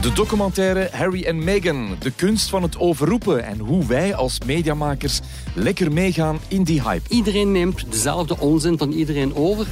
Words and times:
De 0.00 0.12
documentaire 0.12 0.88
Harry 0.92 1.24
en 1.24 1.44
Meghan, 1.44 1.96
de 1.98 2.10
kunst 2.10 2.48
van 2.48 2.62
het 2.62 2.78
overroepen 2.78 3.44
en 3.44 3.58
hoe 3.58 3.86
wij 3.86 4.14
als 4.14 4.38
mediamakers 4.46 5.20
lekker 5.54 5.92
meegaan 5.92 6.38
in 6.48 6.62
die 6.62 6.82
hype. 6.82 7.08
Iedereen 7.08 7.52
neemt 7.52 7.92
dezelfde 7.92 8.38
onzin 8.38 8.78
van 8.78 8.92
iedereen 8.92 9.34
over. 9.34 9.66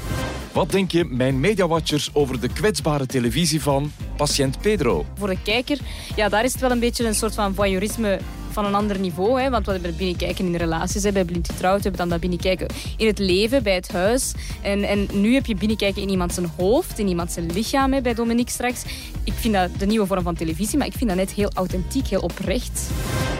Wat 0.52 0.70
denk 0.70 0.90
je, 0.90 1.04
mijn 1.04 1.40
mediawatchers, 1.40 2.10
over 2.12 2.40
de 2.40 2.48
kwetsbare 2.48 3.06
televisie 3.06 3.62
van 3.62 3.92
patiënt 4.16 4.60
Pedro? 4.60 5.04
Voor 5.18 5.28
de 5.28 5.42
kijker, 5.42 5.78
ja, 6.16 6.28
daar 6.28 6.44
is 6.44 6.52
het 6.52 6.60
wel 6.60 6.70
een 6.70 6.80
beetje 6.80 7.06
een 7.06 7.14
soort 7.14 7.34
van 7.34 7.54
voyeurisme 7.54 8.18
van 8.56 8.64
een 8.64 8.74
ander 8.74 8.98
niveau. 8.98 9.40
Hè? 9.40 9.50
Want 9.50 9.66
we 9.66 9.72
hebben 9.72 9.96
binnenkijken 9.96 10.46
in 10.46 10.56
relaties, 10.56 11.02
hè, 11.02 11.12
bij 11.12 11.24
blind 11.24 11.46
getrouwd, 11.50 11.76
we 11.76 11.82
hebben 11.82 12.00
dan 12.00 12.08
dat 12.08 12.20
binnenkijken 12.20 12.66
in 12.96 13.06
het 13.06 13.18
leven, 13.18 13.62
bij 13.62 13.74
het 13.74 13.92
huis. 13.92 14.32
En, 14.62 14.82
en 14.82 15.08
nu 15.12 15.34
heb 15.34 15.46
je 15.46 15.54
binnenkijken 15.54 16.02
in 16.02 16.08
iemand 16.08 16.34
zijn 16.34 16.50
hoofd, 16.56 16.98
in 16.98 17.08
iemand 17.08 17.32
zijn 17.32 17.52
lichaam, 17.52 17.92
hè, 17.92 18.00
bij 18.00 18.14
Dominique 18.14 18.50
straks. 18.50 18.82
Ik 19.24 19.32
vind 19.32 19.54
dat 19.54 19.70
de 19.78 19.86
nieuwe 19.86 20.06
vorm 20.06 20.22
van 20.22 20.34
televisie, 20.34 20.78
maar 20.78 20.86
ik 20.86 20.92
vind 20.92 21.08
dat 21.10 21.18
net 21.18 21.32
heel 21.32 21.50
authentiek, 21.54 22.06
heel 22.06 22.20
oprecht. 22.20 22.90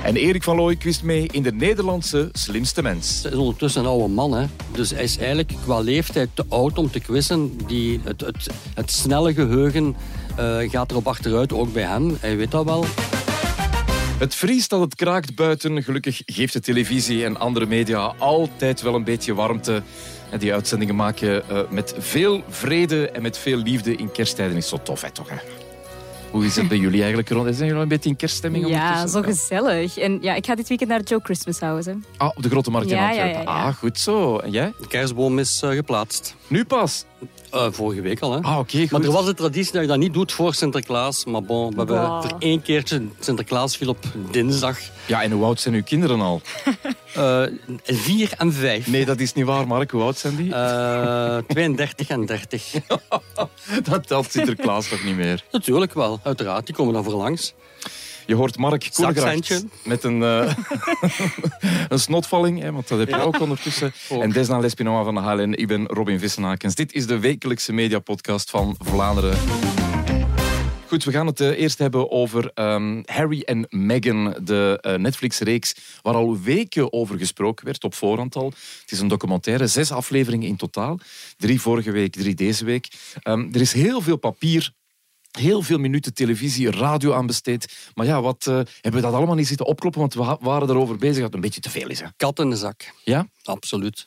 En 0.04 0.16
Erik 0.16 0.42
van 0.42 0.56
Looy 0.56 0.76
kwist 0.76 1.02
mee 1.02 1.28
in 1.30 1.42
de 1.42 1.52
Nederlandse 1.52 2.28
slimste 2.32 2.82
mens. 2.82 3.22
Hij 3.22 3.32
is 3.32 3.38
ondertussen 3.38 3.80
een 3.80 3.88
oude 3.88 4.08
man, 4.08 4.32
hè. 4.32 4.46
dus 4.72 4.90
hij 4.90 5.02
is 5.02 5.18
eigenlijk 5.18 5.52
qua 5.64 5.80
leeftijd 5.80 6.28
te 6.34 6.44
oud 6.48 6.78
om 6.78 6.90
te 6.90 7.00
quizzen. 7.00 7.58
Die, 7.66 8.00
het, 8.04 8.20
het, 8.20 8.46
het 8.74 8.90
snelle 8.90 9.34
geheugen 9.34 9.96
uh, 10.38 10.70
gaat 10.70 10.90
erop 10.90 11.06
achteruit, 11.06 11.52
ook 11.52 11.72
bij 11.72 11.82
hem. 11.82 12.16
Hij 12.20 12.36
weet 12.36 12.50
dat 12.50 12.64
wel. 12.64 12.84
Het 14.18 14.34
vriest 14.34 14.70
dat 14.70 14.80
het 14.80 14.94
kraakt 14.94 15.34
buiten. 15.34 15.82
Gelukkig 15.82 16.22
geeft 16.26 16.52
de 16.52 16.60
televisie 16.60 17.24
en 17.24 17.36
andere 17.38 17.66
media 17.66 18.14
altijd 18.18 18.82
wel 18.82 18.94
een 18.94 19.04
beetje 19.04 19.34
warmte. 19.34 19.82
En 20.30 20.38
die 20.38 20.52
uitzendingen 20.52 20.96
maken 20.96 21.42
uh, 21.50 21.60
met 21.70 21.94
veel 21.98 22.42
vrede 22.48 23.10
en 23.10 23.22
met 23.22 23.38
veel 23.38 23.56
liefde 23.58 23.96
in 23.96 24.12
kersttijden 24.12 24.56
is 24.56 24.68
zo 24.68 24.78
tof, 24.82 25.02
hè, 25.02 25.10
toch? 25.10 25.28
Hè? 25.30 25.36
Hoe 26.30 26.44
is 26.44 26.56
het 26.56 26.68
bij 26.68 26.76
jullie 26.78 26.98
eigenlijk 26.98 27.28
rond? 27.28 27.54
Zijn 27.56 27.66
jullie 27.68 27.82
een 27.82 27.88
beetje 27.88 28.10
in 28.10 28.16
kerststemming? 28.16 28.68
Ja, 28.68 29.06
zo 29.06 29.22
gezellig. 29.22 29.98
En 29.98 30.18
ja, 30.20 30.34
ik 30.34 30.46
ga 30.46 30.54
dit 30.54 30.68
weekend 30.68 30.90
naar 30.90 31.02
Joe 31.02 31.20
Christmas 31.22 31.60
House. 31.60 31.96
Ah, 32.16 32.28
op 32.36 32.42
de 32.42 32.48
Grote 32.48 32.70
Markt 32.70 32.90
in 32.90 32.96
Ja, 32.96 33.06
Antwerpen. 33.08 33.32
ja, 33.32 33.38
ja, 33.52 33.58
ja. 33.58 33.66
Ah, 33.66 33.74
goed 33.74 33.98
zo. 33.98 34.38
En 34.38 34.50
jij? 34.50 34.72
De 34.80 34.86
kerstboom 34.86 35.38
is 35.38 35.62
uh, 35.64 35.70
geplaatst. 35.70 36.34
Nu 36.46 36.64
pas? 36.64 37.04
Uh, 37.54 37.66
vorige 37.70 38.00
week 38.00 38.20
al, 38.20 38.32
hè. 38.32 38.40
Ah, 38.40 38.58
oké. 38.58 38.86
Maar 38.90 39.00
er 39.00 39.10
was 39.12 39.24
de 39.24 39.34
traditie 39.34 39.72
dat 39.72 39.82
je 39.82 39.88
dat 39.88 39.98
niet 39.98 40.12
doet 40.12 40.32
voor 40.32 40.54
Sinterklaas. 40.54 41.24
Maar 41.24 41.42
bon, 41.42 41.70
we 41.70 41.76
hebben 41.76 42.00
Wow. 42.00 42.24
er 42.24 42.32
één 42.38 42.62
keertje... 42.62 43.02
Sinterklaas 43.20 43.76
viel 43.76 43.88
op 43.88 44.04
dinsdag. 44.30 44.78
Ja, 45.06 45.22
en 45.22 45.30
hoe 45.30 45.44
oud 45.44 45.60
zijn 45.60 45.74
uw 45.74 45.82
kinderen 45.82 46.20
al? 46.20 46.40
Uh, 47.16 47.42
vier 47.84 48.32
en 48.38 48.52
vijf. 48.52 48.86
Nee, 48.86 49.04
dat 49.04 49.20
is 49.20 49.32
niet 49.32 49.44
waar, 49.44 49.66
Mark. 49.66 49.90
Hoe 49.90 50.02
oud 50.02 50.18
zijn 50.18 50.36
die? 50.36 50.46
Uh, 50.46 51.36
32 51.48 52.08
en 52.08 52.26
30. 52.26 52.72
dat 53.90 54.06
telt 54.06 54.30
Sinterklaas 54.30 54.88
toch 54.88 55.04
niet 55.04 55.16
meer? 55.16 55.44
Natuurlijk 55.52 55.94
wel, 55.94 56.20
uiteraard. 56.22 56.66
Die 56.66 56.74
komen 56.74 56.94
dan 56.94 57.04
voor 57.04 57.14
langs. 57.14 57.54
Je 58.26 58.34
hoort 58.34 58.58
Mark 58.58 58.88
Koergracht 58.94 59.64
met 59.84 60.04
een, 60.04 60.20
uh, 60.20 60.54
een 61.88 61.98
snotvalling, 61.98 62.60
hè, 62.60 62.72
want 62.72 62.88
dat 62.88 62.98
heb 62.98 63.08
je 63.08 63.20
ook 63.20 63.40
ondertussen. 63.40 63.92
Ook. 64.08 64.22
En 64.22 64.30
Desna 64.30 64.58
Lespinoa 64.58 65.04
van 65.04 65.14
de 65.14 65.20
HLN, 65.20 65.54
ik 65.54 65.66
ben 65.66 65.86
Robin 65.86 66.18
Vissenakens. 66.18 66.74
Dit 66.74 66.92
is 66.92 67.06
de 67.06 67.18
wekelijkse 67.18 67.72
mediapodcast 67.72 68.50
van 68.50 68.74
Vlaanderen. 68.78 69.36
Goed, 70.86 71.04
we 71.04 71.12
gaan 71.12 71.26
het 71.26 71.40
eh, 71.40 71.58
eerst 71.58 71.78
hebben 71.78 72.10
over 72.10 72.50
ehm, 72.54 73.02
Harry 73.04 73.40
en 73.40 73.66
Meghan, 73.70 74.36
de 74.42 74.78
eh, 74.80 74.94
Netflix-reeks 74.94 75.76
waar 76.02 76.14
al 76.14 76.40
weken 76.40 76.92
over 76.92 77.18
gesproken 77.18 77.64
werd, 77.64 77.84
op 77.84 77.94
voorhand 77.94 78.36
al. 78.36 78.52
Het 78.80 78.90
is 78.90 79.00
een 79.00 79.08
documentaire, 79.08 79.66
zes 79.66 79.92
afleveringen 79.92 80.48
in 80.48 80.56
totaal. 80.56 80.98
Drie 81.36 81.60
vorige 81.60 81.90
week, 81.90 82.12
drie 82.12 82.34
deze 82.34 82.64
week. 82.64 82.88
Ehm, 83.22 83.48
er 83.52 83.60
is 83.60 83.72
heel 83.72 84.00
veel 84.00 84.16
papier 84.16 84.72
heel 85.38 85.62
veel 85.62 85.78
minuten 85.78 86.14
televisie, 86.14 86.70
radio 86.70 87.12
aan 87.12 87.26
besteed. 87.26 87.90
Maar 87.94 88.06
ja, 88.06 88.20
wat, 88.20 88.46
eh, 88.46 88.54
hebben 88.54 89.00
we 89.00 89.00
dat 89.00 89.12
allemaal 89.12 89.34
niet 89.34 89.46
zitten 89.46 89.66
opkloppen? 89.66 90.00
Want 90.00 90.14
we 90.14 90.36
waren 90.40 90.70
erover 90.70 90.96
bezig 90.96 91.14
dat 91.14 91.24
het 91.24 91.34
een 91.34 91.40
beetje 91.40 91.60
te 91.60 91.70
veel 91.70 91.88
is. 91.88 92.00
Hè? 92.00 92.06
Kat 92.16 92.38
in 92.38 92.50
de 92.50 92.56
zak. 92.56 92.92
Ja? 93.04 93.28
Absoluut. 93.42 94.06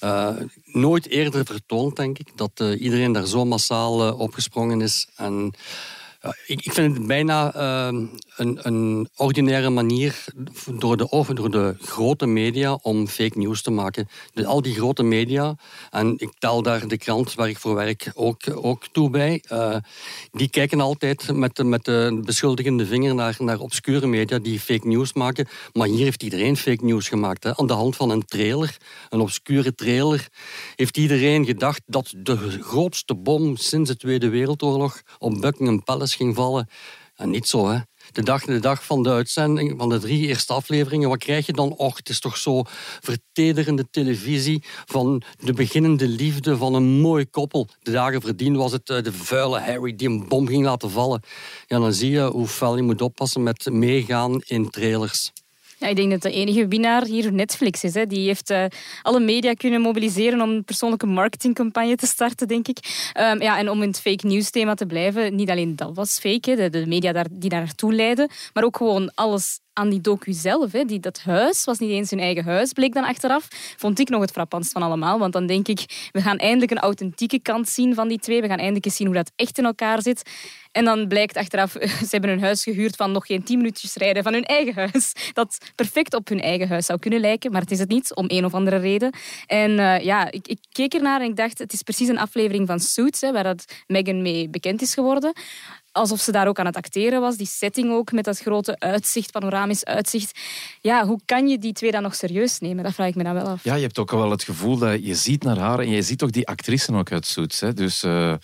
Uh, 0.00 0.36
nooit 0.64 1.08
eerder 1.08 1.44
vertoond, 1.44 1.96
denk 1.96 2.18
ik, 2.18 2.36
dat 2.36 2.50
uh, 2.62 2.80
iedereen 2.80 3.12
daar 3.12 3.26
zo 3.26 3.44
massaal 3.44 4.14
opgesprongen 4.14 4.80
is. 4.80 5.08
En 5.16 5.54
ik, 6.46 6.64
ik, 6.64 6.72
vind 6.72 6.96
het 6.96 7.06
bijna 7.06 7.54
uh, 7.56 8.00
een, 8.36 8.58
een, 8.62 9.08
ordinaire 9.16 9.70
manier 9.70 10.24
door 10.78 10.96
de, 10.96 11.24
door 11.34 11.50
de 11.50 11.76
grote 11.80 12.26
media 12.26 12.78
om 12.82 13.08
fake 13.08 13.38
news 13.38 13.62
te 13.62 13.70
maken. 13.70 14.08
Al 14.44 14.62
die 14.62 14.74
grote 14.74 15.02
media, 15.02 15.56
en 15.90 16.14
ik 16.16 16.32
tel 16.38 16.62
daar 16.62 16.88
de 16.88 16.98
krant 16.98 17.34
waar 17.34 17.48
ik 17.48 17.58
voor 17.58 17.74
werk 17.74 18.10
ook, 18.14 18.40
ook 18.54 18.86
toe 18.92 19.10
bij, 19.10 19.42
uh, 19.52 19.76
die 20.32 20.50
kijken 20.50 20.80
altijd 20.80 21.32
met, 21.32 21.62
met 21.62 21.84
de 21.84 22.20
beschuldigende 22.24 22.86
vinger 22.86 23.14
naar, 23.14 23.36
naar 23.38 23.58
obscure 23.58 24.06
media 24.06 24.38
die 24.38 24.60
fake 24.60 24.88
news 24.88 25.12
maken. 25.12 25.48
Maar 25.72 25.88
hier 25.88 26.04
heeft 26.04 26.22
iedereen 26.22 26.56
fake 26.56 26.84
news 26.84 27.08
gemaakt. 27.08 27.44
Hè. 27.44 27.56
Aan 27.56 27.66
de 27.66 27.72
hand 27.72 27.96
van 27.96 28.10
een 28.10 28.24
trailer, 28.24 28.76
een 29.08 29.20
obscure 29.20 29.74
trailer, 29.74 30.28
heeft 30.76 30.96
iedereen 30.96 31.44
gedacht 31.44 31.82
dat 31.86 32.14
de 32.16 32.36
grootste 32.60 33.14
bom 33.14 33.56
sinds 33.56 33.90
de 33.90 33.96
Tweede 33.96 34.28
Wereldoorlog 34.28 35.02
op 35.18 35.40
Buckingham 35.40 35.84
Palace 35.84 36.13
ging 36.14 36.34
vallen. 36.34 36.68
En 37.14 37.30
niet 37.30 37.48
zo, 37.48 37.68
hè. 37.68 37.78
De 38.12 38.22
dag, 38.22 38.44
de 38.44 38.58
dag 38.58 38.84
van 38.84 39.02
de 39.02 39.10
uitzending, 39.10 39.74
van 39.78 39.88
de 39.88 39.98
drie 39.98 40.26
eerste 40.26 40.52
afleveringen, 40.52 41.08
wat 41.08 41.18
krijg 41.18 41.46
je 41.46 41.52
dan? 41.52 41.72
Och, 41.76 41.96
het 41.96 42.08
is 42.08 42.20
toch 42.20 42.36
zo 42.36 42.62
vertederende 43.00 43.90
televisie 43.90 44.62
van 44.84 45.22
de 45.38 45.52
beginnende 45.52 46.08
liefde 46.08 46.56
van 46.56 46.74
een 46.74 47.00
mooi 47.00 47.30
koppel. 47.30 47.68
De 47.82 47.90
dagen 47.90 48.20
verdien 48.20 48.56
was 48.56 48.72
het 48.72 48.88
uh, 48.88 49.02
de 49.02 49.12
vuile 49.12 49.60
Harry 49.60 49.94
die 49.96 50.08
een 50.08 50.28
bom 50.28 50.46
ging 50.46 50.64
laten 50.64 50.90
vallen. 50.90 51.22
Ja, 51.66 51.78
dan 51.78 51.92
zie 51.92 52.10
je 52.10 52.22
hoe 52.22 52.46
fel 52.46 52.76
je 52.76 52.82
moet 52.82 53.02
oppassen 53.02 53.42
met 53.42 53.70
meegaan 53.70 54.40
in 54.44 54.70
trailers. 54.70 55.32
Ik 55.88 55.96
denk 55.96 56.10
dat 56.10 56.22
de 56.22 56.32
enige 56.32 56.68
winnaar 56.68 57.04
hier 57.04 57.32
Netflix 57.32 57.84
is. 57.84 57.94
Hè. 57.94 58.06
Die 58.06 58.26
heeft 58.26 58.50
uh, 58.50 58.64
alle 59.02 59.20
media 59.20 59.52
kunnen 59.54 59.80
mobiliseren 59.80 60.40
om 60.40 60.50
een 60.50 60.64
persoonlijke 60.64 61.06
marketingcampagne 61.06 61.96
te 61.96 62.06
starten, 62.06 62.48
denk 62.48 62.68
ik. 62.68 62.78
Um, 63.20 63.42
ja, 63.42 63.58
en 63.58 63.70
om 63.70 63.82
in 63.82 63.88
het 63.88 64.00
fake 64.00 64.26
news 64.26 64.50
thema 64.50 64.74
te 64.74 64.86
blijven, 64.86 65.34
niet 65.34 65.50
alleen 65.50 65.76
dat 65.76 65.90
was 65.94 66.18
fake, 66.18 66.70
de, 66.70 66.86
media 66.86 67.12
daar, 67.12 67.26
die 67.30 67.50
daar 67.50 67.62
naartoe 67.62 67.92
leiden, 67.92 68.30
maar 68.52 68.64
ook 68.64 68.76
gewoon 68.76 69.10
alles 69.14 69.60
aan 69.74 69.90
die 69.90 70.00
docu 70.00 70.32
zelf. 70.32 70.72
Hè. 70.72 70.84
Die, 70.84 71.00
dat 71.00 71.20
huis 71.20 71.64
was 71.64 71.78
niet 71.78 71.90
eens 71.90 72.10
hun 72.10 72.20
eigen 72.20 72.44
huis, 72.44 72.72
bleek 72.72 72.94
dan 72.94 73.04
achteraf. 73.04 73.48
Vond 73.76 73.98
ik 73.98 74.08
nog 74.08 74.20
het 74.20 74.30
frappantst 74.30 74.72
van 74.72 74.82
allemaal. 74.82 75.18
Want 75.18 75.32
dan 75.32 75.46
denk 75.46 75.68
ik, 75.68 76.08
we 76.12 76.20
gaan 76.20 76.38
eindelijk 76.38 76.70
een 76.70 76.78
authentieke 76.78 77.38
kant 77.38 77.68
zien 77.68 77.94
van 77.94 78.08
die 78.08 78.18
twee. 78.18 78.40
We 78.40 78.48
gaan 78.48 78.58
eindelijk 78.58 78.84
eens 78.84 78.96
zien 78.96 79.06
hoe 79.06 79.16
dat 79.16 79.32
echt 79.36 79.58
in 79.58 79.64
elkaar 79.64 80.02
zit. 80.02 80.30
En 80.72 80.84
dan 80.84 81.08
blijkt 81.08 81.36
achteraf, 81.36 81.70
ze 82.08 82.08
hebben 82.10 82.30
een 82.30 82.40
huis 82.40 82.62
gehuurd 82.62 82.96
van 82.96 83.12
nog 83.12 83.26
geen 83.26 83.42
tien 83.42 83.56
minuutjes 83.56 83.94
rijden 83.94 84.22
van 84.22 84.32
hun 84.32 84.44
eigen 84.44 84.74
huis. 84.74 85.12
Dat 85.32 85.58
perfect 85.74 86.14
op 86.14 86.28
hun 86.28 86.40
eigen 86.40 86.68
huis 86.68 86.86
zou 86.86 86.98
kunnen 86.98 87.20
lijken, 87.20 87.52
maar 87.52 87.60
het 87.60 87.70
is 87.70 87.78
het 87.78 87.88
niet, 87.88 88.14
om 88.14 88.24
een 88.28 88.44
of 88.44 88.54
andere 88.54 88.76
reden. 88.76 89.14
En 89.46 89.70
uh, 89.70 90.00
ja, 90.00 90.30
ik, 90.30 90.48
ik, 90.48 90.58
keek 90.72 90.94
ernaar 90.94 91.20
en 91.20 91.28
ik 91.28 91.36
dacht, 91.36 91.58
het 91.58 91.72
is 91.72 91.82
precies 91.82 92.08
een 92.08 92.18
aflevering 92.18 92.66
van 92.66 92.80
Suits, 92.80 93.20
hè, 93.20 93.32
waar 93.32 93.42
dat 93.42 93.64
Meghan 93.86 94.22
mee 94.22 94.48
bekend 94.48 94.82
is 94.82 94.94
geworden 94.94 95.32
alsof 95.94 96.20
ze 96.20 96.32
daar 96.32 96.48
ook 96.48 96.58
aan 96.58 96.66
het 96.66 96.76
acteren 96.76 97.20
was. 97.20 97.36
Die 97.36 97.46
setting 97.46 97.92
ook, 97.92 98.12
met 98.12 98.24
dat 98.24 98.38
grote 98.38 98.78
uitzicht, 98.78 99.32
panoramisch 99.32 99.84
uitzicht. 99.84 100.38
Ja, 100.80 101.06
hoe 101.06 101.20
kan 101.24 101.48
je 101.48 101.58
die 101.58 101.72
twee 101.72 101.90
dan 101.90 102.02
nog 102.02 102.14
serieus 102.14 102.58
nemen? 102.58 102.84
Dat 102.84 102.94
vraag 102.94 103.08
ik 103.08 103.14
me 103.14 103.22
dan 103.22 103.34
wel 103.34 103.46
af. 103.46 103.64
Ja, 103.64 103.74
je 103.74 103.82
hebt 103.82 103.98
ook 103.98 104.10
wel 104.10 104.30
het 104.30 104.42
gevoel 104.42 104.78
dat 104.78 105.06
je 105.06 105.14
ziet 105.14 105.42
naar 105.42 105.58
haar 105.58 105.78
en 105.78 105.90
je 105.90 106.02
ziet 106.02 106.22
ook 106.22 106.32
die 106.32 106.46
actrice 106.46 106.94
ook 106.94 107.12
uit 107.12 107.26
Suits. 107.26 107.60
Hè? 107.60 107.72
Dus... 107.72 108.04
Uh... 108.04 108.34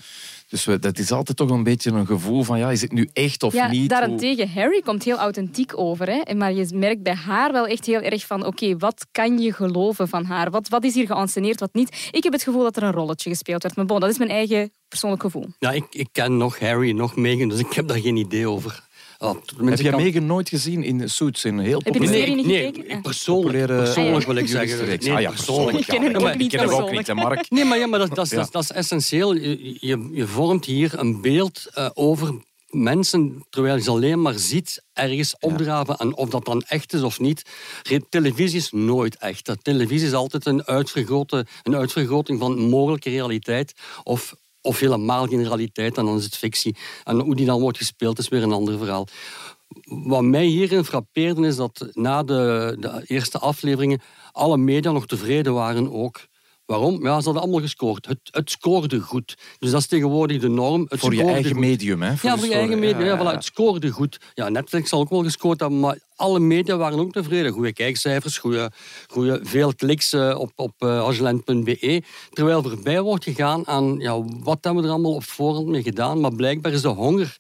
Dus 0.51 0.65
we, 0.65 0.79
dat 0.79 0.99
is 0.99 1.13
altijd 1.13 1.37
toch 1.37 1.51
een 1.51 1.63
beetje 1.63 1.91
een 1.91 2.07
gevoel 2.07 2.43
van, 2.43 2.59
ja, 2.59 2.71
is 2.71 2.81
het 2.81 2.93
nu 2.93 3.09
echt 3.13 3.43
of 3.43 3.53
ja, 3.53 3.71
niet? 3.71 3.91
Daarentegen, 3.91 4.51
Harry 4.51 4.81
komt 4.81 5.05
heel 5.05 5.17
authentiek 5.17 5.79
over. 5.79 6.09
Hè? 6.09 6.35
Maar 6.35 6.53
je 6.53 6.67
merkt 6.75 7.03
bij 7.03 7.15
haar 7.15 7.53
wel 7.53 7.67
echt 7.67 7.87
heel 7.87 8.01
erg 8.01 8.27
van, 8.27 8.39
oké, 8.39 8.65
okay, 8.65 8.77
wat 8.77 9.07
kan 9.13 9.39
je 9.39 9.53
geloven 9.53 10.09
van 10.09 10.25
haar? 10.25 10.51
Wat, 10.51 10.69
wat 10.69 10.85
is 10.85 10.95
hier 10.95 11.07
geanceneerd, 11.07 11.61
wat 11.61 11.75
niet? 11.75 12.09
Ik 12.11 12.23
heb 12.23 12.33
het 12.33 12.43
gevoel 12.43 12.63
dat 12.63 12.77
er 12.77 12.83
een 12.83 12.93
rolletje 12.93 13.31
gespeeld 13.31 13.63
werd. 13.63 13.77
Maar 13.77 13.87
bon, 13.87 14.01
dat 14.01 14.11
is 14.11 14.19
mijn 14.19 14.31
eigen 14.31 14.73
persoonlijk 14.89 15.23
gevoel. 15.23 15.47
Ja, 15.59 15.71
ik, 15.71 15.87
ik 15.91 16.09
ken 16.13 16.37
nog 16.37 16.59
Harry, 16.59 16.91
nog 16.91 17.17
Meghan, 17.17 17.49
dus 17.49 17.59
ik 17.59 17.73
heb 17.73 17.89
daar 17.89 18.01
geen 18.01 18.17
idee 18.17 18.49
over. 18.49 18.89
Oh, 19.23 19.37
heb 19.65 19.79
jij 19.79 19.91
kan... 19.91 20.03
Meghan 20.03 20.27
nooit 20.27 20.49
gezien 20.49 20.83
in 20.83 21.11
Suits? 21.11 21.45
In 21.45 21.59
heel 21.59 21.81
heb 21.85 21.95
je 21.95 22.01
de 22.01 22.07
serie 22.07 22.35
niet 22.35 22.47
nee, 22.47 22.65
gekeken? 22.65 22.89
Nee, 22.89 23.01
persoonlijk, 23.01 23.67
Populaire, 23.67 23.93
persoonlijk 23.93 24.27
wil 24.27 24.37
ik 24.37 24.49
zeggen. 24.49 24.87
Nee, 24.87 25.13
ah, 25.13 25.21
ja, 25.21 25.31
persoonlijk. 25.31 25.79
Ik 25.79 25.87
ken 25.87 26.03
hem 26.03 26.17
ook 26.17 26.35
niet 26.35 26.43
ik 26.43 26.49
ken 26.49 26.59
hem 26.59 26.69
ook 26.69 26.77
persoonlijk. 26.77 26.97
niet, 26.97 27.07
hè, 27.07 27.15
Mark. 27.15 27.51
Nee, 27.51 27.65
maar, 27.65 27.79
ja, 27.79 27.87
maar 27.87 27.99
dat, 27.99 28.15
dat, 28.15 28.29
ja. 28.29 28.37
dat, 28.37 28.53
dat 28.53 28.63
is 28.63 28.71
essentieel. 28.71 29.35
Je, 29.35 29.77
je, 29.81 30.09
je, 30.13 30.27
vormt 30.27 30.65
hier 30.65 30.99
een 30.99 31.21
beeld 31.21 31.67
uh, 31.75 31.91
over 31.95 32.35
mensen, 32.71 33.45
terwijl 33.51 33.77
je 33.77 33.83
ze 33.83 33.91
alleen 33.91 34.23
maar 34.23 34.39
ziet 34.39 34.83
ergens 34.93 35.35
opdraven. 35.41 35.97
En 35.97 36.17
of 36.17 36.29
dat 36.29 36.45
dan 36.45 36.63
echt 36.63 36.93
is 36.93 37.03
of 37.03 37.21
niet. 37.21 37.43
Televisie 38.09 38.59
is 38.59 38.71
nooit 38.71 39.17
echt. 39.17 39.51
Televisie 39.63 40.07
is 40.07 40.15
altijd 40.15 40.47
een, 40.47 40.65
uitvergrote, 40.65 41.47
een 41.63 41.77
uitvergroting 41.77 42.39
van 42.39 42.59
mogelijke 42.59 43.11
realiteit. 43.11 43.75
Of 44.03 44.35
of 44.63 44.79
helemaal 44.79 45.27
geen 45.27 45.43
realiteit, 45.43 45.97
en 45.97 46.05
dan 46.05 46.17
is 46.17 46.25
het 46.25 46.37
fictie. 46.37 46.77
En 47.05 47.21
hoe 47.21 47.37
die 47.37 47.47
dan 47.47 47.61
wordt 47.61 47.79
gespeeld, 47.79 48.19
is 48.19 48.29
weer 48.29 48.43
een 48.43 48.53
ander 48.53 48.79
verhaal. 48.79 49.07
Wat 49.85 50.23
mij 50.23 50.45
hierin 50.45 50.85
frappeerde, 50.85 51.47
is 51.47 51.57
dat 51.57 51.89
na 51.93 52.23
de, 52.23 52.77
de 52.81 53.03
eerste 53.07 53.39
afleveringen 53.39 54.01
alle 54.33 54.57
media 54.57 54.91
nog 54.93 55.07
tevreden 55.07 55.55
waren 55.55 55.93
ook. 55.93 56.29
Waarom? 56.71 56.95
Ja, 57.03 57.19
ze 57.19 57.25
hadden 57.25 57.43
allemaal 57.43 57.61
gescoord. 57.61 58.07
Het, 58.07 58.19
het 58.23 58.51
scoorde 58.51 59.01
goed. 59.01 59.37
Dus 59.59 59.71
dat 59.71 59.81
is 59.81 59.87
tegenwoordig 59.87 60.41
de 60.41 60.49
norm. 60.49 60.87
Het 60.89 61.01
voor 61.01 61.15
je 61.15 61.25
eigen 61.25 61.51
goed. 61.51 61.61
medium, 61.61 62.03
hè? 62.03 62.09
Ja, 62.23 62.39
voor 62.39 62.49
je 62.49 62.55
eigen 62.55 62.79
media. 62.79 63.05
Ja, 63.05 63.19
voilà, 63.19 63.35
het 63.35 63.45
scoorde 63.45 63.91
goed. 63.91 64.21
Ja, 64.35 64.49
Netflix 64.49 64.89
zal 64.89 65.01
ook 65.01 65.11
wel 65.11 65.23
gescoord 65.23 65.61
hebben, 65.61 65.81
maar 65.81 65.99
alle 66.21 66.41
media 66.41 66.77
waren 66.77 66.99
ook 66.99 67.13
tevreden. 67.13 67.53
Goede 67.53 67.73
kijkcijfers, 67.73 68.39
goede, 68.39 68.71
goede, 69.09 69.41
veel 69.43 69.75
kliks 69.75 70.13
eh, 70.13 70.39
op, 70.39 70.53
op 70.57 70.73
uh, 70.79 70.99
ageland.be. 70.99 72.03
Terwijl 72.31 72.63
voorbij 72.63 73.01
wordt 73.01 73.25
gegaan 73.25 73.67
aan 73.67 73.99
ja, 73.99 74.23
wat 74.23 74.59
hebben 74.61 74.83
we 74.83 74.89
er 74.89 74.95
allemaal 74.95 75.15
op 75.15 75.25
voorhand 75.25 75.67
mee 75.67 75.83
gedaan. 75.83 76.21
Maar 76.21 76.35
blijkbaar 76.35 76.73
is 76.73 76.83
de 76.83 76.89
honger 76.89 77.39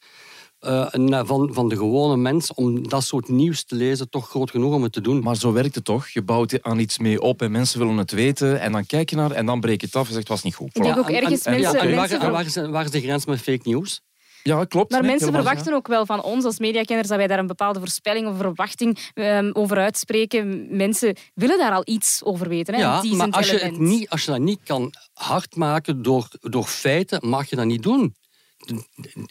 uh, 0.61 1.25
van, 1.25 1.51
van 1.53 1.69
de 1.69 1.77
gewone 1.77 2.17
mens 2.17 2.55
om 2.55 2.89
dat 2.89 3.05
soort 3.05 3.29
nieuws 3.29 3.65
te 3.65 3.75
lezen 3.75 4.11
toch 4.11 4.29
groot 4.29 4.51
genoeg 4.51 4.75
om 4.75 4.83
het 4.83 4.93
te 4.93 5.01
doen. 5.01 5.23
Maar 5.23 5.37
zo 5.37 5.53
werkt 5.53 5.75
het 5.75 5.85
toch? 5.85 6.09
Je 6.09 6.23
bouwt 6.23 6.63
aan 6.63 6.79
iets 6.79 6.99
mee 6.99 7.21
op 7.21 7.43
en 7.43 7.51
mensen 7.51 7.79
willen 7.79 7.97
het 7.97 8.11
weten 8.11 8.61
en 8.61 8.73
dan 8.73 8.87
kijk 8.87 9.11
je 9.11 9.17
naar 9.17 9.31
en 9.31 9.47
dan 9.47 9.61
breek 9.61 9.81
je 9.81 9.87
het 9.87 9.97
af 9.97 10.07
en 10.07 10.13
zegt 10.13 10.19
het 10.19 10.29
was 10.29 10.43
niet 10.43 10.55
goed. 10.55 10.77
Ik 10.77 10.83
denk 10.83 10.99
ook 10.99 11.11
ergens 11.11 11.43
en, 11.43 11.55
en, 11.55 11.61
mensen... 11.61 11.79
Ja, 11.79 11.85
en 11.85 11.91
waar, 11.91 12.09
mensen 12.09 12.21
en 12.21 12.31
waar, 12.31 12.47
is, 12.47 12.55
waar 12.55 12.85
is 12.85 12.91
de 12.91 13.01
grens 13.01 13.27
met 13.27 13.41
fake 13.41 13.69
news? 13.69 14.03
Ja, 14.43 14.65
klopt. 14.65 14.91
Maar 14.91 15.01
nee, 15.01 15.11
mensen 15.11 15.33
verwachten 15.33 15.75
ook 15.75 15.87
wel 15.87 16.07
van 16.07 16.23
ons 16.23 16.45
als 16.45 16.59
mediakenners 16.59 17.09
dat 17.09 17.19
wij 17.19 17.27
daar 17.27 17.39
een 17.39 17.47
bepaalde 17.47 17.79
voorspelling 17.79 18.29
of 18.29 18.37
verwachting 18.37 18.99
um, 19.15 19.51
over 19.53 19.77
uitspreken. 19.77 20.67
Mensen 20.77 21.17
willen 21.35 21.59
daar 21.59 21.73
al 21.73 21.83
iets 21.85 22.25
over 22.25 22.49
weten. 22.49 22.75
Hè? 22.75 22.81
Ja, 22.81 23.03
maar 23.17 23.31
als 23.31 23.51
je, 23.51 23.59
het 23.59 23.79
niet, 23.79 24.09
als 24.09 24.25
je 24.25 24.31
dat 24.31 24.41
niet 24.41 24.61
kan 24.65 24.93
hard 25.13 25.57
maken 25.57 26.03
door, 26.03 26.29
door 26.41 26.65
feiten, 26.65 27.29
mag 27.29 27.51
je 27.51 27.57
dat 27.57 27.65
niet 27.65 27.83
doen. 27.83 28.15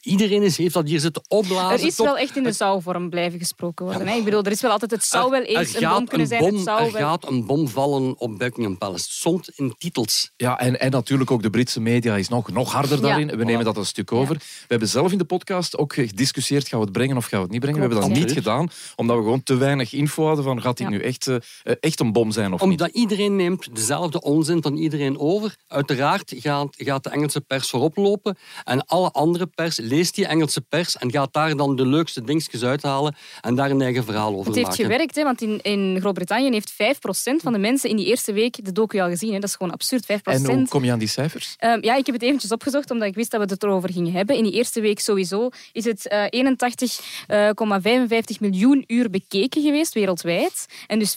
Iedereen 0.01 0.43
is, 0.43 0.57
heeft 0.57 0.73
dat 0.73 0.87
hier 0.87 0.99
zitten 0.99 1.23
opblazen. 1.27 1.79
Er 1.79 1.85
is 1.85 1.95
tot... 1.95 2.05
wel 2.05 2.17
echt 2.17 2.37
in 2.37 2.43
de 2.43 2.51
zouvorm 2.51 3.09
blijven 3.09 3.39
gesproken 3.39 3.85
worden. 3.85 4.05
Ja, 4.05 4.11
hè? 4.11 4.17
Ik 4.17 4.23
bedoel, 4.23 4.43
er 4.43 4.51
is 4.51 4.61
wel 4.61 4.71
altijd, 4.71 4.91
het 4.91 5.03
zou 5.05 5.29
wel 5.29 5.41
eens 5.41 5.75
een 5.75 5.89
bom 5.89 6.07
kunnen 6.07 6.27
zijn. 6.27 6.41
Bom, 6.41 6.53
het 6.53 6.63
zou 6.63 6.85
er 6.85 6.91
wel... 6.91 7.01
gaat 7.01 7.27
een 7.27 7.45
bom 7.45 7.67
vallen 7.67 8.19
op 8.19 8.37
Buckingham 8.37 8.77
Palace. 8.77 9.03
Het 9.03 9.11
stond 9.11 9.49
in 9.55 9.75
titels. 9.77 10.31
Ja, 10.37 10.59
en, 10.59 10.79
en 10.79 10.91
natuurlijk 10.91 11.31
ook 11.31 11.41
de 11.41 11.49
Britse 11.49 11.81
media 11.81 12.15
is 12.15 12.29
nog, 12.29 12.51
nog 12.51 12.71
harder 12.71 13.01
daarin. 13.01 13.27
Ja. 13.27 13.35
We 13.35 13.43
nemen 13.43 13.65
dat 13.65 13.77
een 13.77 13.85
stuk 13.85 14.11
over. 14.11 14.33
Ja. 14.33 14.39
We 14.39 14.65
hebben 14.67 14.87
zelf 14.87 15.11
in 15.11 15.17
de 15.17 15.25
podcast 15.25 15.77
ook 15.77 15.93
gediscussieerd, 15.93 16.67
gaan 16.67 16.79
we 16.79 16.85
het 16.85 16.93
brengen 16.93 17.17
of 17.17 17.25
gaan 17.25 17.39
we 17.39 17.43
het 17.43 17.51
niet 17.51 17.61
brengen? 17.61 17.79
Klopt, 17.79 17.93
we 17.95 17.99
hebben 17.99 18.15
dat 18.17 18.27
niet 18.27 18.37
gedaan, 18.43 18.69
omdat 18.95 19.15
we 19.17 19.23
gewoon 19.23 19.43
te 19.43 19.57
weinig 19.57 19.93
info 19.93 20.25
hadden 20.25 20.43
van 20.43 20.61
gaat 20.61 20.77
dit 20.77 20.87
Ja. 20.87 20.93
nu 20.93 20.99
echt, 20.99 21.27
uh, 21.27 21.35
echt 21.79 21.99
een 21.99 22.11
bom 22.11 22.31
zijn 22.31 22.53
of 22.53 22.61
Omdat 22.61 22.87
niet? 22.87 22.95
iedereen 22.95 23.35
neemt 23.35 23.75
dezelfde 23.75 24.21
onzin 24.21 24.61
van 24.61 24.77
iedereen 24.77 25.19
over. 25.19 25.55
Uiteraard 25.67 26.33
gaat, 26.37 26.67
gaat 26.77 27.03
de 27.03 27.09
Engelse 27.09 27.41
pers 27.41 27.69
voorop 27.69 27.97
lopen 27.97 28.37
en 28.63 28.85
alle 28.85 29.11
andere 29.11 29.28
pers 29.55 29.77
leest 29.77 30.15
die 30.15 30.25
Engelse 30.25 30.61
pers 30.61 30.97
en 30.97 31.11
gaat 31.11 31.33
daar 31.33 31.55
dan 31.55 31.75
de 31.75 31.85
leukste 31.85 32.21
dingetjes 32.21 32.63
uithalen 32.63 33.15
en 33.41 33.55
daar 33.55 33.71
een 33.71 33.81
eigen 33.81 34.03
verhaal 34.03 34.33
over 34.33 34.45
Het 34.45 34.55
heeft 34.55 34.67
maken. 34.67 34.83
gewerkt, 34.83 35.15
hè, 35.15 35.23
want 35.23 35.41
in, 35.41 35.61
in 35.61 35.97
Groot-Brittannië 35.99 36.49
heeft 36.51 36.73
5% 36.73 36.75
van 37.43 37.53
de 37.53 37.59
mensen 37.59 37.89
in 37.89 37.95
die 37.95 38.05
eerste 38.05 38.33
week 38.33 38.65
de 38.65 38.71
docu 38.71 38.99
al 38.99 39.09
gezien. 39.09 39.33
Hè. 39.33 39.39
Dat 39.39 39.49
is 39.49 39.55
gewoon 39.55 39.73
absurd, 39.73 40.03
5%. 40.03 40.07
En 40.23 40.45
hoe 40.45 40.67
kom 40.67 40.83
je 40.83 40.91
aan 40.91 40.99
die 40.99 41.07
cijfers? 41.07 41.55
Um, 41.59 41.83
ja, 41.83 41.95
ik 41.95 42.05
heb 42.05 42.15
het 42.15 42.23
eventjes 42.23 42.51
opgezocht, 42.51 42.91
omdat 42.91 43.07
ik 43.07 43.15
wist 43.15 43.31
dat 43.31 43.41
we 43.45 43.53
het 43.53 43.63
erover 43.63 43.91
gingen 43.93 44.13
hebben. 44.13 44.35
In 44.35 44.43
die 44.43 44.53
eerste 44.53 44.81
week 44.81 44.99
sowieso 44.99 45.49
is 45.71 45.85
het 45.85 46.31
uh, 46.31 46.45
81,55 48.33 48.39
miljoen 48.39 48.83
uur 48.87 49.09
bekeken 49.09 49.61
geweest, 49.61 49.93
wereldwijd. 49.93 50.65
En 50.87 50.99
dus 50.99 51.13
5% 51.13 51.15